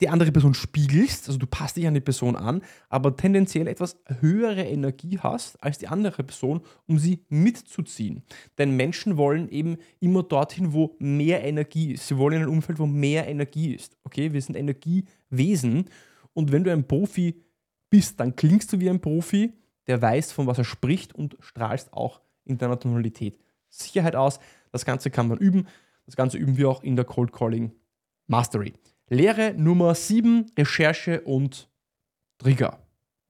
die 0.00 0.08
andere 0.08 0.30
Person 0.30 0.54
spiegelst, 0.54 1.26
also 1.26 1.38
du 1.38 1.46
passt 1.46 1.76
dich 1.76 1.86
an 1.86 1.94
die 1.94 2.00
Person 2.00 2.36
an, 2.36 2.62
aber 2.88 3.16
tendenziell 3.16 3.66
etwas 3.66 3.98
höhere 4.20 4.62
Energie 4.62 5.18
hast 5.18 5.62
als 5.62 5.78
die 5.78 5.88
andere 5.88 6.22
Person, 6.22 6.62
um 6.86 6.98
sie 6.98 7.24
mitzuziehen. 7.28 8.22
Denn 8.56 8.76
Menschen 8.76 9.16
wollen 9.16 9.48
eben 9.48 9.76
immer 9.98 10.22
dorthin, 10.22 10.72
wo 10.72 10.96
mehr 11.00 11.44
Energie 11.44 11.92
ist. 11.92 12.06
Sie 12.06 12.16
wollen 12.16 12.36
in 12.36 12.42
ein 12.42 12.48
Umfeld, 12.48 12.78
wo 12.78 12.86
mehr 12.86 13.26
Energie 13.26 13.74
ist. 13.74 13.98
Okay, 14.04 14.32
wir 14.32 14.40
sind 14.40 14.56
Energiewesen 14.56 15.86
und 16.32 16.52
wenn 16.52 16.64
du 16.64 16.72
ein 16.72 16.86
Profi 16.86 17.42
bist, 17.90 18.20
dann 18.20 18.36
klingst 18.36 18.72
du 18.72 18.80
wie 18.80 18.88
ein 18.88 19.00
Profi, 19.00 19.52
der 19.88 20.00
weiß, 20.00 20.32
von 20.32 20.46
was 20.46 20.58
er 20.58 20.64
spricht 20.64 21.14
und 21.14 21.36
strahlst 21.40 21.92
auch 21.92 22.20
in 22.44 22.58
deiner 22.58 22.78
Tonalität 22.78 23.38
Sicherheit 23.68 24.14
aus. 24.16 24.38
Das 24.72 24.84
Ganze 24.84 25.10
kann 25.10 25.28
man 25.28 25.38
üben. 25.38 25.66
Das 26.06 26.16
Ganze 26.16 26.38
üben 26.38 26.56
wir 26.56 26.70
auch 26.70 26.82
in 26.82 26.96
der 26.96 27.04
Cold 27.04 27.32
Calling 27.32 27.72
Mastery. 28.30 28.74
Lehre 29.08 29.54
Nummer 29.54 29.92
7, 29.92 30.52
Recherche 30.56 31.20
und 31.22 31.68
Trigger. 32.38 32.78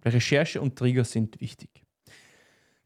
Recherche 0.04 0.60
und 0.60 0.76
Trigger 0.76 1.04
sind 1.04 1.40
wichtig. 1.40 1.70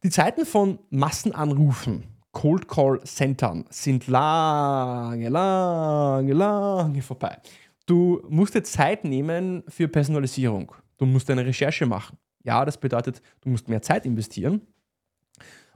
Die 0.05 0.11
Zeiten 0.11 0.47
von 0.47 0.79
Massenanrufen, 0.91 2.05
Cold 2.31 2.69
Call 2.69 3.03
Centern 3.03 3.65
sind 3.69 4.07
lange, 4.07 5.29
lange, 5.29 6.33
lange 6.33 7.03
vorbei. 7.03 7.39
Du 7.85 8.23
musst 8.29 8.55
dir 8.55 8.63
Zeit 8.63 9.03
nehmen 9.03 9.65
für 9.67 9.89
Personalisierung. 9.89 10.71
Du 10.99 11.07
musst 11.07 11.29
eine 11.31 11.45
Recherche 11.45 11.85
machen. 11.85 12.17
Ja, 12.45 12.65
das 12.65 12.79
bedeutet, 12.79 13.23
du 13.41 13.49
musst 13.49 13.69
mehr 13.69 13.83
Zeit 13.83 14.07
investieren. 14.07 14.61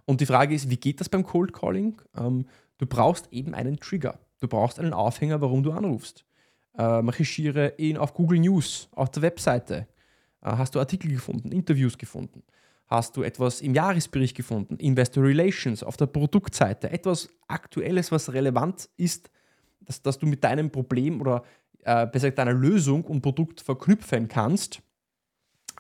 Und 0.05 0.21
die 0.21 0.27
Frage 0.27 0.55
ist, 0.55 0.71
wie 0.71 0.77
geht 0.77 1.01
das 1.01 1.09
beim 1.09 1.25
Cold 1.25 1.53
Calling? 1.53 2.01
Ähm, 2.17 2.47
du 2.79 2.87
brauchst 2.87 3.27
eben 3.33 3.55
einen 3.55 3.81
Trigger. 3.81 4.21
Du 4.39 4.47
brauchst 4.47 4.79
einen 4.79 4.93
Aufhänger, 4.93 5.41
warum 5.41 5.65
du 5.65 5.73
anrufst 5.73 6.28
recherchiere 6.83 7.75
ihn 7.79 7.97
auf 7.97 8.15
Google 8.15 8.41
News, 8.41 8.89
auf 8.93 9.11
der 9.11 9.23
Webseite. 9.23 9.89
Äh, 10.43 10.51
hast 10.51 10.75
du 10.75 10.79
Artikel 10.79 11.11
gefunden, 11.11 11.53
Interviews 11.53 11.99
gefunden? 11.99 12.43
Hast 12.87 13.17
du 13.17 13.23
etwas 13.23 13.61
im 13.61 13.75
Jahresbericht 13.75 14.37
gefunden, 14.37 14.77
Investor 14.77 15.25
Relations, 15.25 15.83
auf 15.83 15.97
der 15.97 16.07
Produktseite, 16.07 16.91
etwas 16.91 17.29
Aktuelles, 17.47 18.11
was 18.11 18.33
relevant 18.33 18.89
ist, 18.97 19.31
dass, 19.81 20.01
dass 20.03 20.19
du 20.19 20.27
mit 20.27 20.43
deinem 20.43 20.71
Problem 20.71 21.21
oder 21.21 21.43
äh, 21.85 22.07
besser 22.07 22.31
deiner 22.31 22.55
Lösung 22.55 23.05
und 23.05 23.21
Produkt 23.21 23.61
verknüpfen 23.61 24.29
kannst. 24.29 24.81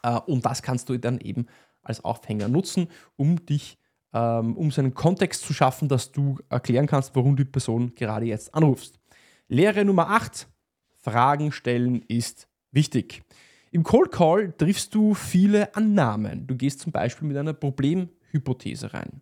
Äh, 0.02 0.19
und 0.26 0.45
das 0.45 0.62
kannst 0.62 0.88
du 0.88 0.99
dann 0.99 1.19
eben 1.21 1.47
als 1.83 2.05
Aufhänger 2.05 2.49
nutzen, 2.49 2.88
um 3.17 3.45
dich, 3.47 3.78
ähm, 4.12 4.57
um 4.57 4.71
so 4.71 4.88
Kontext 4.90 5.43
zu 5.43 5.55
schaffen, 5.55 5.88
dass 5.88 6.12
du 6.12 6.38
erklären 6.50 6.87
kannst, 6.87 7.17
warum 7.17 7.37
die 7.37 7.45
Person 7.45 7.95
gerade 7.95 8.26
jetzt 8.26 8.55
anrufst. 8.55 8.99
Lehre 9.49 9.85
Nummer 9.85 10.11
8, 10.11 10.47
Fragen 11.00 11.52
stellen 11.52 12.02
ist 12.09 12.49
wichtig. 12.73 13.23
Im 13.71 13.83
Cold 13.83 14.12
Call 14.12 14.52
triffst 14.57 14.95
du 14.95 15.14
viele 15.14 15.75
Annahmen. 15.75 16.47
Du 16.47 16.57
gehst 16.57 16.81
zum 16.81 16.93
Beispiel 16.93 17.28
mit 17.28 17.37
einer 17.37 17.52
Problemhypothese 17.52 18.93
rein. 18.95 19.21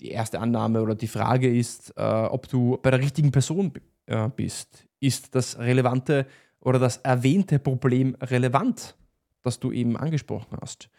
Die 0.00 0.10
erste 0.10 0.40
Annahme 0.40 0.82
oder 0.82 0.94
die 0.94 1.08
Frage 1.08 1.52
ist, 1.52 1.92
äh, 1.96 2.02
ob 2.02 2.48
du 2.48 2.78
bei 2.82 2.90
der 2.90 3.00
richtigen 3.00 3.32
Person 3.32 3.72
äh, 4.06 4.28
bist. 4.28 4.86
Ist 5.00 5.34
das 5.34 5.58
relevante 5.58 6.26
oder 6.60 6.78
das 6.78 6.98
erwähnte 6.98 7.58
Problem 7.58 8.16
relevant, 8.20 8.96
das 9.42 9.58
du 9.58 9.72
eben 9.72 9.96
angesprochen 9.96 10.56
hast? 10.60 10.90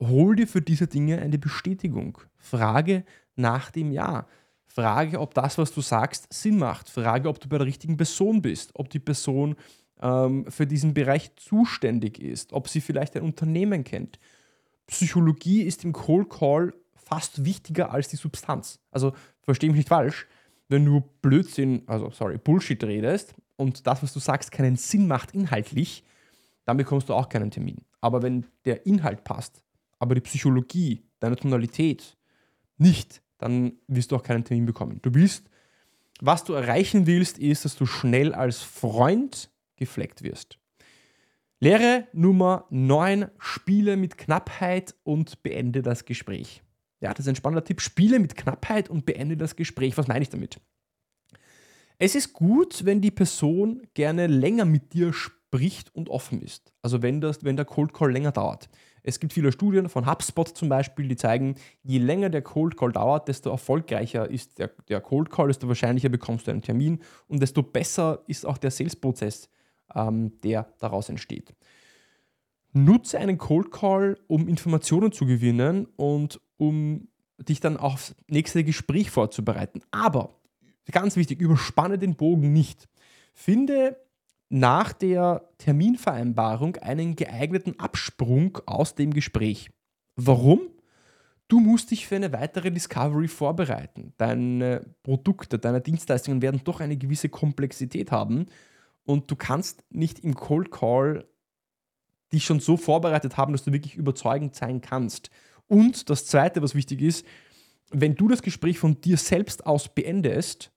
Hol 0.00 0.34
dir 0.36 0.48
für 0.48 0.62
diese 0.62 0.86
Dinge 0.86 1.20
eine 1.20 1.38
Bestätigung. 1.38 2.18
Frage 2.36 3.04
nach 3.36 3.70
dem 3.70 3.92
Ja. 3.92 4.26
Frage, 4.74 5.20
ob 5.20 5.34
das, 5.34 5.58
was 5.58 5.72
du 5.72 5.80
sagst, 5.80 6.32
Sinn 6.32 6.58
macht. 6.58 6.88
Frage, 6.88 7.28
ob 7.28 7.40
du 7.40 7.48
bei 7.48 7.58
der 7.58 7.66
richtigen 7.66 7.96
Person 7.96 8.40
bist, 8.40 8.70
ob 8.74 8.88
die 8.88 8.98
Person 8.98 9.56
ähm, 10.00 10.46
für 10.50 10.66
diesen 10.66 10.94
Bereich 10.94 11.34
zuständig 11.36 12.18
ist, 12.18 12.52
ob 12.52 12.68
sie 12.68 12.80
vielleicht 12.80 13.16
ein 13.16 13.22
Unternehmen 13.22 13.84
kennt. 13.84 14.18
Psychologie 14.86 15.62
ist 15.62 15.84
im 15.84 15.92
Cold 15.92 16.30
Call 16.30 16.74
fast 16.94 17.44
wichtiger 17.44 17.92
als 17.92 18.08
die 18.08 18.16
Substanz. 18.16 18.80
Also 18.90 19.12
verstehe 19.42 19.70
mich 19.70 19.76
nicht 19.76 19.88
falsch, 19.88 20.26
wenn 20.68 20.84
du 20.84 21.02
Blödsinn, 21.20 21.82
also 21.86 22.10
sorry, 22.10 22.38
Bullshit 22.38 22.82
redest 22.82 23.34
und 23.56 23.86
das, 23.86 24.02
was 24.02 24.12
du 24.12 24.20
sagst, 24.20 24.50
keinen 24.50 24.76
Sinn 24.76 25.06
macht 25.06 25.32
inhaltlich, 25.32 26.02
dann 26.64 26.78
bekommst 26.78 27.08
du 27.08 27.14
auch 27.14 27.28
keinen 27.28 27.50
Termin. 27.50 27.84
Aber 28.00 28.22
wenn 28.22 28.46
der 28.64 28.86
Inhalt 28.86 29.24
passt, 29.24 29.62
aber 29.98 30.14
die 30.14 30.20
Psychologie, 30.22 31.02
deine 31.20 31.36
Tonalität 31.36 32.16
nicht, 32.78 33.22
dann 33.42 33.72
wirst 33.88 34.12
du 34.12 34.16
auch 34.16 34.22
keinen 34.22 34.44
Termin 34.44 34.66
bekommen. 34.66 35.00
Du 35.02 35.14
willst, 35.14 35.44
was 36.20 36.44
du 36.44 36.52
erreichen 36.52 37.06
willst, 37.06 37.38
ist, 37.38 37.64
dass 37.64 37.76
du 37.76 37.86
schnell 37.86 38.32
als 38.34 38.62
Freund 38.62 39.50
gefleckt 39.76 40.22
wirst. 40.22 40.58
Lehre 41.60 42.08
Nummer 42.12 42.66
9, 42.70 43.26
spiele 43.38 43.96
mit 43.96 44.18
Knappheit 44.18 44.94
und 45.04 45.42
beende 45.42 45.82
das 45.82 46.04
Gespräch. 46.04 46.62
Ja, 47.00 47.10
das 47.10 47.20
ist 47.20 47.28
ein 47.28 47.36
spannender 47.36 47.64
Tipp. 47.64 47.80
Spiele 47.80 48.18
mit 48.18 48.36
Knappheit 48.36 48.88
und 48.88 49.06
beende 49.06 49.36
das 49.36 49.56
Gespräch. 49.56 49.96
Was 49.98 50.08
meine 50.08 50.22
ich 50.22 50.28
damit? 50.28 50.60
Es 51.98 52.14
ist 52.14 52.32
gut, 52.32 52.84
wenn 52.84 53.00
die 53.00 53.10
Person 53.10 53.82
gerne 53.94 54.26
länger 54.26 54.64
mit 54.64 54.92
dir 54.92 55.12
spricht 55.12 55.94
und 55.94 56.08
offen 56.08 56.42
ist. 56.42 56.72
Also 56.82 57.02
wenn, 57.02 57.20
das, 57.20 57.44
wenn 57.44 57.56
der 57.56 57.64
Cold 57.64 57.92
Call 57.92 58.12
länger 58.12 58.32
dauert. 58.32 58.68
Es 59.02 59.18
gibt 59.18 59.32
viele 59.32 59.52
Studien 59.52 59.88
von 59.88 60.06
HubSpot 60.06 60.48
zum 60.48 60.68
Beispiel, 60.68 61.08
die 61.08 61.16
zeigen, 61.16 61.56
je 61.82 61.98
länger 61.98 62.30
der 62.30 62.42
Cold 62.42 62.76
Call 62.76 62.92
dauert, 62.92 63.28
desto 63.28 63.50
erfolgreicher 63.50 64.30
ist 64.30 64.58
der, 64.58 64.70
der 64.88 65.00
Cold 65.00 65.30
Call, 65.30 65.48
desto 65.48 65.66
wahrscheinlicher 65.68 66.08
bekommst 66.08 66.46
du 66.46 66.52
einen 66.52 66.62
Termin 66.62 67.00
und 67.26 67.40
desto 67.40 67.62
besser 67.62 68.22
ist 68.26 68.46
auch 68.46 68.58
der 68.58 68.70
Sales-Prozess, 68.70 69.48
ähm, 69.94 70.40
der 70.42 70.72
daraus 70.78 71.08
entsteht. 71.08 71.54
Nutze 72.72 73.18
einen 73.18 73.38
Cold 73.38 73.70
Call, 73.70 74.18
um 74.28 74.48
Informationen 74.48 75.12
zu 75.12 75.26
gewinnen 75.26 75.86
und 75.96 76.40
um 76.56 77.08
dich 77.38 77.60
dann 77.60 77.76
aufs 77.76 78.14
nächste 78.28 78.62
Gespräch 78.62 79.10
vorzubereiten. 79.10 79.82
Aber 79.90 80.42
Ganz 80.90 81.16
wichtig, 81.16 81.40
überspanne 81.40 81.98
den 81.98 82.16
Bogen 82.16 82.52
nicht. 82.52 82.88
Finde 83.34 83.96
nach 84.52 84.92
der 84.92 85.48
Terminvereinbarung 85.56 86.76
einen 86.76 87.16
geeigneten 87.16 87.80
Absprung 87.80 88.58
aus 88.66 88.94
dem 88.94 89.14
Gespräch. 89.14 89.70
Warum? 90.14 90.60
Du 91.48 91.58
musst 91.58 91.90
dich 91.90 92.06
für 92.06 92.16
eine 92.16 92.34
weitere 92.34 92.70
Discovery 92.70 93.28
vorbereiten. 93.28 94.12
Deine 94.18 94.84
Produkte, 95.02 95.58
deine 95.58 95.80
Dienstleistungen 95.80 96.42
werden 96.42 96.60
doch 96.64 96.80
eine 96.80 96.98
gewisse 96.98 97.30
Komplexität 97.30 98.12
haben 98.12 98.44
und 99.04 99.30
du 99.30 99.36
kannst 99.36 99.84
nicht 99.90 100.20
im 100.20 100.34
Cold 100.34 100.70
Call 100.70 101.24
dich 102.30 102.44
schon 102.44 102.60
so 102.60 102.76
vorbereitet 102.76 103.38
haben, 103.38 103.52
dass 103.52 103.64
du 103.64 103.72
wirklich 103.72 103.96
überzeugend 103.96 104.54
sein 104.54 104.82
kannst. 104.82 105.30
Und 105.66 106.10
das 106.10 106.26
Zweite, 106.26 106.60
was 106.60 106.74
wichtig 106.74 107.00
ist, 107.00 107.26
wenn 107.90 108.16
du 108.16 108.28
das 108.28 108.42
Gespräch 108.42 108.78
von 108.78 109.00
dir 109.00 109.16
selbst 109.16 109.64
aus 109.64 109.88
beendest, 109.88 110.72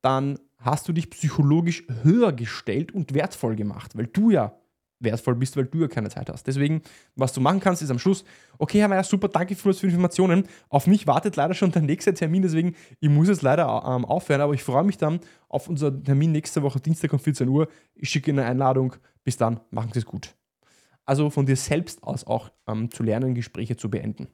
dann 0.00 0.38
hast 0.62 0.88
du 0.88 0.92
dich 0.92 1.10
psychologisch 1.10 1.84
höher 2.02 2.32
gestellt 2.32 2.92
und 2.92 3.14
wertvoll 3.14 3.56
gemacht, 3.56 3.96
weil 3.96 4.06
du 4.06 4.30
ja 4.30 4.56
wertvoll 5.04 5.34
bist, 5.34 5.56
weil 5.56 5.66
du 5.66 5.80
ja 5.80 5.88
keine 5.88 6.08
Zeit 6.08 6.30
hast. 6.30 6.46
Deswegen, 6.46 6.82
was 7.16 7.32
du 7.32 7.40
machen 7.40 7.60
kannst, 7.60 7.82
ist 7.82 7.90
am 7.90 7.98
Schluss, 7.98 8.24
okay, 8.58 8.80
Herr 8.80 8.88
Meier, 8.88 9.04
super, 9.04 9.28
danke 9.28 9.54
für 9.54 9.72
die 9.72 9.86
Informationen. 9.86 10.44
Auf 10.68 10.86
mich 10.86 11.06
wartet 11.06 11.36
leider 11.36 11.54
schon 11.54 11.72
der 11.72 11.82
nächste 11.82 12.14
Termin, 12.14 12.42
deswegen, 12.42 12.74
ich 13.00 13.08
muss 13.08 13.28
jetzt 13.28 13.42
leider 13.42 13.64
ähm, 13.86 14.04
aufhören, 14.04 14.40
aber 14.40 14.54
ich 14.54 14.62
freue 14.62 14.84
mich 14.84 14.98
dann 14.98 15.20
auf 15.48 15.68
unser 15.68 16.02
Termin 16.02 16.32
nächste 16.32 16.62
Woche, 16.62 16.80
Dienstag 16.80 17.12
um 17.12 17.18
14 17.18 17.48
Uhr. 17.48 17.68
Ich 17.94 18.10
schicke 18.10 18.30
Ihnen 18.30 18.40
eine 18.40 18.48
Einladung. 18.48 18.94
Bis 19.24 19.36
dann, 19.36 19.60
machen 19.70 19.90
Sie 19.92 20.00
es 20.00 20.06
gut. 20.06 20.34
Also 21.04 21.30
von 21.30 21.46
dir 21.46 21.56
selbst 21.56 22.02
aus 22.02 22.24
auch 22.24 22.50
ähm, 22.66 22.90
zu 22.90 23.02
lernen, 23.02 23.34
Gespräche 23.34 23.76
zu 23.76 23.90
beenden. 23.90 24.28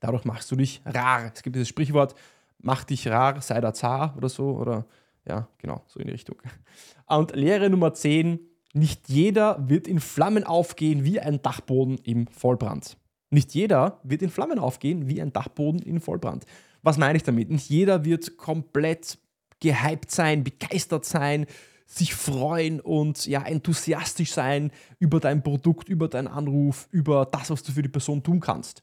Dadurch 0.00 0.24
machst 0.24 0.50
du 0.50 0.56
dich 0.56 0.82
rar. 0.84 1.32
Es 1.34 1.42
gibt 1.42 1.56
dieses 1.56 1.68
Sprichwort, 1.68 2.14
mach 2.58 2.84
dich 2.84 3.08
rar, 3.08 3.40
sei 3.40 3.60
der 3.60 3.74
Zar 3.74 4.14
oder 4.16 4.28
so. 4.28 4.50
Oder 4.56 4.86
ja, 5.26 5.48
genau, 5.58 5.82
so 5.86 6.00
in 6.00 6.06
die 6.06 6.12
Richtung. 6.12 6.36
Und 7.06 7.34
Lehre 7.34 7.70
Nummer 7.70 7.94
10, 7.94 8.40
nicht 8.74 9.08
jeder 9.08 9.68
wird 9.68 9.88
in 9.88 10.00
Flammen 10.00 10.44
aufgehen 10.44 11.04
wie 11.04 11.20
ein 11.20 11.42
Dachboden 11.42 11.98
im 11.98 12.26
Vollbrand. 12.26 12.96
Nicht 13.30 13.54
jeder 13.54 14.00
wird 14.04 14.22
in 14.22 14.30
Flammen 14.30 14.58
aufgehen 14.58 15.08
wie 15.08 15.20
ein 15.20 15.32
Dachboden 15.32 15.82
im 15.82 16.00
Vollbrand. 16.00 16.44
Was 16.82 16.96
meine 16.98 17.16
ich 17.16 17.24
damit? 17.24 17.50
Nicht 17.50 17.68
jeder 17.68 18.04
wird 18.04 18.36
komplett 18.36 19.18
gehypt 19.60 20.10
sein, 20.10 20.44
begeistert 20.44 21.04
sein, 21.04 21.46
sich 21.86 22.14
freuen 22.14 22.80
und 22.80 23.26
ja, 23.26 23.42
enthusiastisch 23.42 24.32
sein 24.32 24.70
über 24.98 25.20
dein 25.20 25.42
Produkt, 25.42 25.88
über 25.88 26.08
deinen 26.08 26.28
Anruf, 26.28 26.86
über 26.90 27.26
das, 27.26 27.50
was 27.50 27.62
du 27.62 27.72
für 27.72 27.82
die 27.82 27.88
Person 27.88 28.22
tun 28.22 28.40
kannst. 28.40 28.82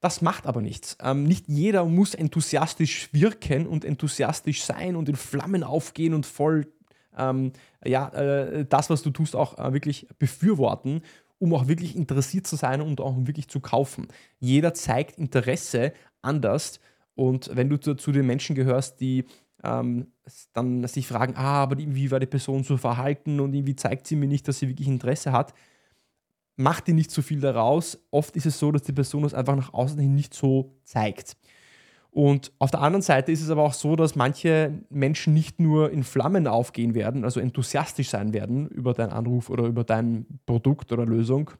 Das 0.00 0.20
macht 0.20 0.46
aber 0.46 0.60
nichts. 0.60 0.96
Ähm, 1.02 1.24
nicht 1.24 1.48
jeder 1.48 1.84
muss 1.84 2.14
enthusiastisch 2.14 3.08
wirken 3.12 3.66
und 3.66 3.84
enthusiastisch 3.84 4.62
sein 4.62 4.94
und 4.94 5.08
in 5.08 5.16
Flammen 5.16 5.62
aufgehen 5.62 6.14
und 6.14 6.26
voll 6.26 6.66
ähm, 7.16 7.52
ja, 7.84 8.08
äh, 8.10 8.66
das, 8.66 8.90
was 8.90 9.02
du 9.02 9.10
tust, 9.10 9.34
auch 9.34 9.58
äh, 9.58 9.72
wirklich 9.72 10.06
befürworten, 10.18 11.02
um 11.38 11.54
auch 11.54 11.68
wirklich 11.68 11.96
interessiert 11.96 12.46
zu 12.46 12.56
sein 12.56 12.80
und 12.80 13.00
auch 13.00 13.14
wirklich 13.18 13.48
zu 13.48 13.60
kaufen. 13.60 14.08
Jeder 14.38 14.74
zeigt 14.74 15.18
Interesse 15.18 15.92
anders 16.22 16.80
und 17.14 17.50
wenn 17.54 17.68
du 17.68 17.78
zu, 17.78 17.94
zu 17.94 18.12
den 18.12 18.26
Menschen 18.26 18.54
gehörst, 18.54 19.00
die 19.00 19.24
ähm, 19.64 20.08
dann 20.52 20.86
sich 20.86 21.06
fragen, 21.06 21.34
ah, 21.36 21.62
aber 21.62 21.78
wie 21.78 22.10
war 22.10 22.20
die 22.20 22.26
Person 22.26 22.62
so 22.62 22.76
verhalten 22.76 23.40
und 23.40 23.54
irgendwie 23.54 23.76
zeigt 23.76 24.06
sie 24.06 24.16
mir 24.16 24.28
nicht, 24.28 24.46
dass 24.48 24.58
sie 24.58 24.68
wirklich 24.68 24.88
Interesse 24.88 25.32
hat, 25.32 25.54
macht 26.56 26.86
die 26.86 26.92
nicht 26.92 27.10
so 27.10 27.22
viel 27.22 27.40
daraus. 27.40 27.98
Oft 28.10 28.34
ist 28.36 28.46
es 28.46 28.58
so, 28.58 28.72
dass 28.72 28.82
die 28.82 28.92
Person 28.92 29.22
das 29.22 29.34
einfach 29.34 29.56
nach 29.56 29.72
außen 29.72 29.98
hin 29.98 30.14
nicht 30.14 30.34
so 30.34 30.74
zeigt. 30.84 31.36
Und 32.10 32.50
auf 32.58 32.70
der 32.70 32.80
anderen 32.80 33.02
Seite 33.02 33.30
ist 33.30 33.42
es 33.42 33.50
aber 33.50 33.62
auch 33.62 33.74
so, 33.74 33.94
dass 33.94 34.16
manche 34.16 34.72
Menschen 34.88 35.34
nicht 35.34 35.60
nur 35.60 35.90
in 35.90 36.02
Flammen 36.02 36.46
aufgehen 36.46 36.94
werden, 36.94 37.24
also 37.24 37.40
enthusiastisch 37.40 38.08
sein 38.08 38.32
werden 38.32 38.68
über 38.68 38.94
deinen 38.94 39.12
Anruf 39.12 39.50
oder 39.50 39.64
über 39.64 39.84
dein 39.84 40.24
Produkt 40.46 40.92
oder 40.92 41.04
Lösung 41.04 41.50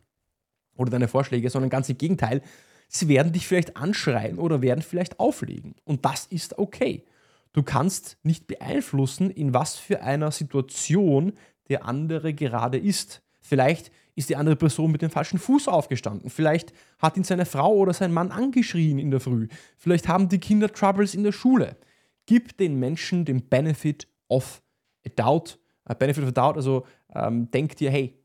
oder 0.74 0.90
deine 0.90 1.08
Vorschläge, 1.08 1.50
sondern 1.50 1.68
ganz 1.68 1.90
im 1.90 1.98
Gegenteil, 1.98 2.40
sie 2.88 3.08
werden 3.08 3.32
dich 3.32 3.46
vielleicht 3.46 3.76
anschreien 3.76 4.38
oder 4.38 4.62
werden 4.62 4.80
vielleicht 4.80 5.20
auflegen. 5.20 5.74
Und 5.84 6.06
das 6.06 6.24
ist 6.24 6.58
okay. 6.58 7.04
Du 7.52 7.62
kannst 7.62 8.16
nicht 8.22 8.46
beeinflussen, 8.46 9.30
in 9.30 9.52
was 9.52 9.76
für 9.76 10.02
einer 10.02 10.30
Situation 10.30 11.34
der 11.68 11.84
andere 11.84 12.32
gerade 12.32 12.78
ist. 12.78 13.22
Vielleicht 13.40 13.90
ist 14.16 14.30
die 14.30 14.36
andere 14.36 14.56
Person 14.56 14.90
mit 14.90 15.02
dem 15.02 15.10
falschen 15.10 15.38
Fuß 15.38 15.68
aufgestanden. 15.68 16.30
Vielleicht 16.30 16.72
hat 16.98 17.16
ihn 17.16 17.24
seine 17.24 17.46
Frau 17.46 17.74
oder 17.74 17.92
sein 17.92 18.12
Mann 18.12 18.32
angeschrien 18.32 18.98
in 18.98 19.10
der 19.10 19.20
Früh. 19.20 19.46
Vielleicht 19.76 20.08
haben 20.08 20.28
die 20.28 20.38
Kinder 20.38 20.72
Troubles 20.72 21.14
in 21.14 21.22
der 21.22 21.32
Schule. 21.32 21.76
Gib 22.24 22.56
den 22.56 22.78
Menschen 22.78 23.24
den 23.24 23.48
Benefit 23.48 24.08
of 24.28 24.62
a 25.06 25.10
doubt. 25.14 25.58
Uh, 25.88 25.94
benefit 25.94 26.24
of 26.24 26.30
a 26.30 26.32
doubt, 26.32 26.56
also 26.56 26.84
ähm, 27.14 27.48
denk 27.52 27.76
dir, 27.76 27.90
hey, 27.90 28.18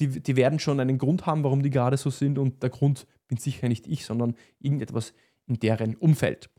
die, 0.00 0.20
die 0.20 0.36
werden 0.36 0.58
schon 0.58 0.80
einen 0.80 0.98
Grund 0.98 1.26
haben, 1.26 1.44
warum 1.44 1.62
die 1.62 1.70
gerade 1.70 1.96
so 1.96 2.10
sind 2.10 2.38
und 2.38 2.62
der 2.62 2.70
Grund 2.70 3.06
bin 3.28 3.38
sicher 3.38 3.68
nicht 3.68 3.86
ich, 3.86 4.04
sondern 4.04 4.34
irgendetwas 4.58 5.12
in 5.46 5.60
deren 5.60 5.94
Umfeld. 5.94 6.50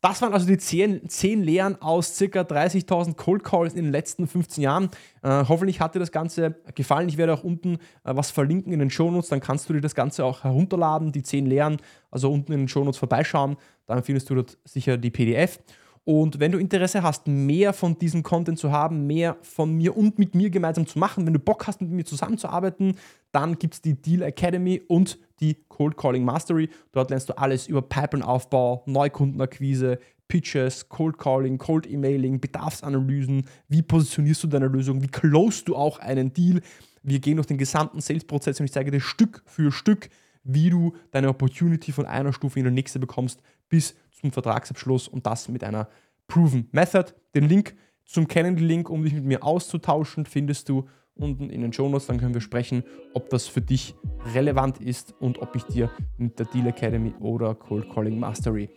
Das 0.00 0.22
waren 0.22 0.32
also 0.32 0.46
die 0.46 0.58
10, 0.58 1.08
10 1.08 1.42
Lehren 1.42 1.80
aus 1.80 2.16
ca. 2.18 2.40
30.000 2.40 3.14
Cold 3.14 3.42
Calls 3.44 3.74
in 3.74 3.84
den 3.84 3.92
letzten 3.92 4.26
15 4.26 4.62
Jahren. 4.62 4.90
Äh, 5.22 5.44
hoffentlich 5.48 5.80
hat 5.80 5.94
dir 5.94 5.98
das 5.98 6.12
Ganze 6.12 6.56
gefallen. 6.74 7.08
Ich 7.08 7.16
werde 7.16 7.32
auch 7.32 7.44
unten 7.44 7.74
äh, 7.74 7.78
was 8.04 8.30
verlinken 8.30 8.72
in 8.72 8.78
den 8.78 8.90
Shownotes, 8.90 9.30
dann 9.30 9.40
kannst 9.40 9.68
du 9.68 9.72
dir 9.72 9.80
das 9.80 9.94
Ganze 9.94 10.24
auch 10.24 10.44
herunterladen, 10.44 11.12
die 11.12 11.22
10 11.22 11.46
Lehren, 11.46 11.78
also 12.10 12.32
unten 12.32 12.52
in 12.52 12.60
den 12.60 12.68
Shownotes 12.68 12.98
vorbeischauen. 12.98 13.56
Dann 13.86 14.02
findest 14.02 14.30
du 14.30 14.34
dort 14.34 14.58
sicher 14.64 14.96
die 14.96 15.10
PDF. 15.10 15.58
Und 16.08 16.38
wenn 16.38 16.52
du 16.52 16.58
Interesse 16.58 17.02
hast, 17.02 17.26
mehr 17.26 17.72
von 17.72 17.98
diesem 17.98 18.22
Content 18.22 18.60
zu 18.60 18.70
haben, 18.70 19.08
mehr 19.08 19.36
von 19.42 19.72
mir 19.72 19.96
und 19.96 20.20
mit 20.20 20.36
mir 20.36 20.50
gemeinsam 20.50 20.86
zu 20.86 21.00
machen, 21.00 21.26
wenn 21.26 21.32
du 21.32 21.40
Bock 21.40 21.66
hast, 21.66 21.80
mit 21.80 21.90
mir 21.90 22.04
zusammenzuarbeiten, 22.04 22.94
dann 23.32 23.58
gibt 23.58 23.74
es 23.74 23.82
die 23.82 24.00
Deal 24.00 24.22
Academy 24.22 24.80
und 24.86 25.18
die 25.40 25.56
Cold 25.68 25.96
Calling 25.96 26.24
Mastery. 26.24 26.70
Dort 26.92 27.10
lernst 27.10 27.28
du 27.28 27.36
alles 27.36 27.66
über 27.66 27.82
Pipeline-Aufbau, 27.82 28.84
Neukundenakquise, 28.86 29.98
Pitches, 30.28 30.88
Cold 30.88 31.18
Calling, 31.18 31.58
Cold 31.58 31.90
Emailing, 31.90 32.40
Bedarfsanalysen, 32.40 33.44
wie 33.68 33.82
positionierst 33.82 34.44
du 34.44 34.46
deine 34.46 34.68
Lösung, 34.68 35.02
wie 35.02 35.08
closest 35.08 35.66
du 35.66 35.74
auch 35.74 35.98
einen 35.98 36.32
Deal. 36.32 36.60
Wir 37.02 37.18
gehen 37.18 37.34
durch 37.34 37.48
den 37.48 37.58
gesamten 37.58 38.00
Sales-Prozess 38.00 38.60
und 38.60 38.66
ich 38.66 38.72
zeige 38.72 38.92
dir 38.92 39.00
Stück 39.00 39.42
für 39.44 39.72
Stück, 39.72 40.08
wie 40.44 40.70
du 40.70 40.94
deine 41.10 41.30
Opportunity 41.30 41.90
von 41.90 42.06
einer 42.06 42.32
Stufe 42.32 42.60
in 42.60 42.64
die 42.64 42.70
nächste 42.70 43.00
bekommst, 43.00 43.42
bis 43.68 43.96
zum 44.20 44.32
Vertragsabschluss 44.32 45.08
und 45.08 45.26
das 45.26 45.48
mit 45.48 45.64
einer 45.64 45.88
Proven 46.26 46.68
Method. 46.72 47.12
Den 47.34 47.48
Link 47.48 47.76
zum 48.04 48.28
Calendly-Link, 48.28 48.88
um 48.88 49.02
dich 49.02 49.12
mit 49.12 49.24
mir 49.24 49.44
auszutauschen, 49.44 50.26
findest 50.26 50.68
du 50.68 50.88
unten 51.14 51.50
in 51.50 51.62
den 51.62 51.72
Show 51.72 51.88
Notes. 51.88 52.06
Dann 52.06 52.18
können 52.18 52.34
wir 52.34 52.40
sprechen, 52.40 52.84
ob 53.14 53.30
das 53.30 53.46
für 53.46 53.60
dich 53.60 53.94
relevant 54.34 54.78
ist 54.80 55.14
und 55.20 55.40
ob 55.40 55.54
ich 55.56 55.64
dir 55.64 55.90
mit 56.18 56.38
der 56.38 56.46
Deal 56.46 56.66
Academy 56.66 57.14
oder 57.20 57.54
Cold 57.54 57.90
Calling 57.92 58.18
Mastery 58.18 58.68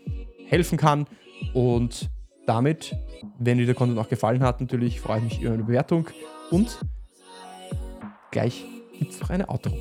helfen 0.45 0.77
kann. 0.77 1.05
Und 1.53 2.09
damit, 2.45 2.95
wenn 3.37 3.57
dir 3.57 3.65
der 3.65 3.75
Content 3.75 3.99
auch 3.99 4.09
gefallen 4.09 4.43
hat, 4.43 4.61
natürlich 4.61 4.99
freue 4.99 5.19
ich 5.19 5.23
mich 5.25 5.41
über 5.41 5.53
eine 5.53 5.63
Bewertung 5.63 6.07
und 6.51 6.79
gleich 8.31 8.65
gibt 8.97 9.11
es 9.11 9.21
noch 9.21 9.29
eine 9.29 9.47
Outro. 9.49 9.75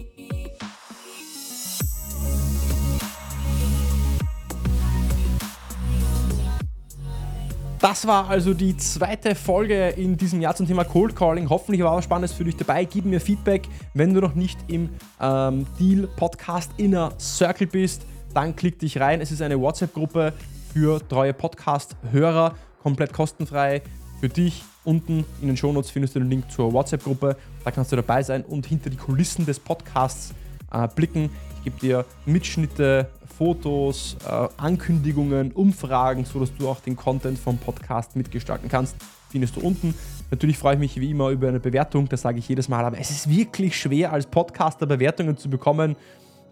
Das 7.80 8.08
war 8.08 8.28
also 8.28 8.54
die 8.54 8.76
zweite 8.76 9.36
Folge 9.36 9.90
in 9.90 10.16
diesem 10.16 10.40
Jahr 10.40 10.56
zum 10.56 10.66
Thema 10.66 10.82
Cold 10.82 11.14
Calling. 11.14 11.48
Hoffentlich 11.48 11.80
war 11.84 11.96
was 11.96 12.04
Spannendes 12.04 12.32
für 12.32 12.42
dich 12.42 12.56
dabei. 12.56 12.84
Gib 12.84 13.04
mir 13.04 13.20
Feedback. 13.20 13.68
Wenn 13.94 14.12
du 14.12 14.20
noch 14.20 14.34
nicht 14.34 14.58
im 14.66 14.90
ähm, 15.20 15.64
Deal 15.78 16.08
Podcast 16.16 16.72
Inner 16.76 17.12
Circle 17.20 17.68
bist, 17.68 18.02
dann 18.34 18.56
klick 18.56 18.80
dich 18.80 18.98
rein. 18.98 19.20
Es 19.20 19.30
ist 19.30 19.42
eine 19.42 19.60
WhatsApp-Gruppe 19.60 20.32
für 20.72 21.06
treue 21.08 21.32
Podcast-Hörer, 21.32 22.56
komplett 22.82 23.12
kostenfrei 23.12 23.82
für 24.18 24.28
dich. 24.28 24.64
Unten 24.82 25.24
in 25.40 25.46
den 25.46 25.56
Shownotes 25.56 25.92
findest 25.92 26.16
du 26.16 26.18
den 26.18 26.30
Link 26.30 26.50
zur 26.50 26.72
WhatsApp-Gruppe. 26.72 27.36
Da 27.64 27.70
kannst 27.70 27.92
du 27.92 27.96
dabei 27.96 28.24
sein 28.24 28.42
und 28.42 28.66
hinter 28.66 28.90
die 28.90 28.96
Kulissen 28.96 29.46
des 29.46 29.60
Podcasts 29.60 30.34
äh, 30.72 30.88
blicken. 30.88 31.30
Ich 31.58 31.64
gebe 31.64 31.78
dir 31.78 32.04
Mitschnitte 32.26 33.08
Fotos, 33.38 34.16
äh, 34.26 34.48
Ankündigungen, 34.56 35.52
Umfragen, 35.52 36.24
sodass 36.24 36.52
du 36.56 36.68
auch 36.68 36.80
den 36.80 36.96
Content 36.96 37.38
vom 37.38 37.56
Podcast 37.56 38.16
mitgestalten 38.16 38.68
kannst, 38.68 38.96
findest 39.30 39.54
du 39.54 39.60
unten. 39.60 39.94
Natürlich 40.32 40.58
freue 40.58 40.74
ich 40.74 40.80
mich 40.80 41.00
wie 41.00 41.12
immer 41.12 41.30
über 41.30 41.46
eine 41.46 41.60
Bewertung, 41.60 42.08
das 42.08 42.22
sage 42.22 42.40
ich 42.40 42.48
jedes 42.48 42.68
Mal, 42.68 42.84
aber 42.84 42.98
es 42.98 43.10
ist 43.10 43.30
wirklich 43.30 43.78
schwer, 43.78 44.12
als 44.12 44.26
Podcaster 44.26 44.86
Bewertungen 44.86 45.36
zu 45.36 45.48
bekommen. 45.48 45.94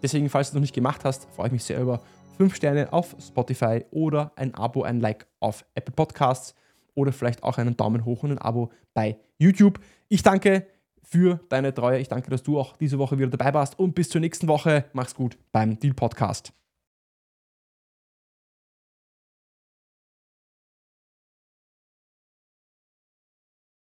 Deswegen, 0.01 0.29
falls 0.29 0.47
du 0.47 0.51
es 0.51 0.53
noch 0.55 0.61
nicht 0.61 0.73
gemacht 0.73 1.03
hast, 1.03 1.27
freue 1.35 1.47
ich 1.47 1.51
mich 1.51 1.65
sehr 1.65 1.81
über 1.81 1.99
5 2.37 2.55
Sterne 2.55 2.93
auf 2.93 3.17
Spotify 3.19 3.83
oder 3.91 4.31
ein 4.37 4.55
Abo, 4.55 4.83
ein 4.83 5.01
Like 5.01 5.27
auf 5.41 5.65
Apple 5.75 5.93
Podcasts 5.93 6.55
oder 6.95 7.11
vielleicht 7.11 7.43
auch 7.43 7.57
einen 7.57 7.75
Daumen 7.75 8.05
hoch 8.05 8.23
und 8.23 8.31
ein 8.31 8.37
Abo 8.37 8.71
bei 8.93 9.17
YouTube. 9.37 9.79
Ich 10.07 10.23
danke 10.23 10.67
für 11.03 11.41
deine 11.49 11.73
Treue. 11.73 11.99
Ich 11.99 12.07
danke, 12.07 12.29
dass 12.29 12.43
du 12.43 12.57
auch 12.57 12.77
diese 12.77 12.97
Woche 12.97 13.17
wieder 13.17 13.29
dabei 13.29 13.53
warst 13.53 13.77
und 13.77 13.93
bis 13.93 14.09
zur 14.09 14.21
nächsten 14.21 14.47
Woche. 14.47 14.85
Mach's 14.93 15.15
gut 15.15 15.37
beim 15.51 15.77
Deal 15.79 15.93
Podcast. 15.93 16.53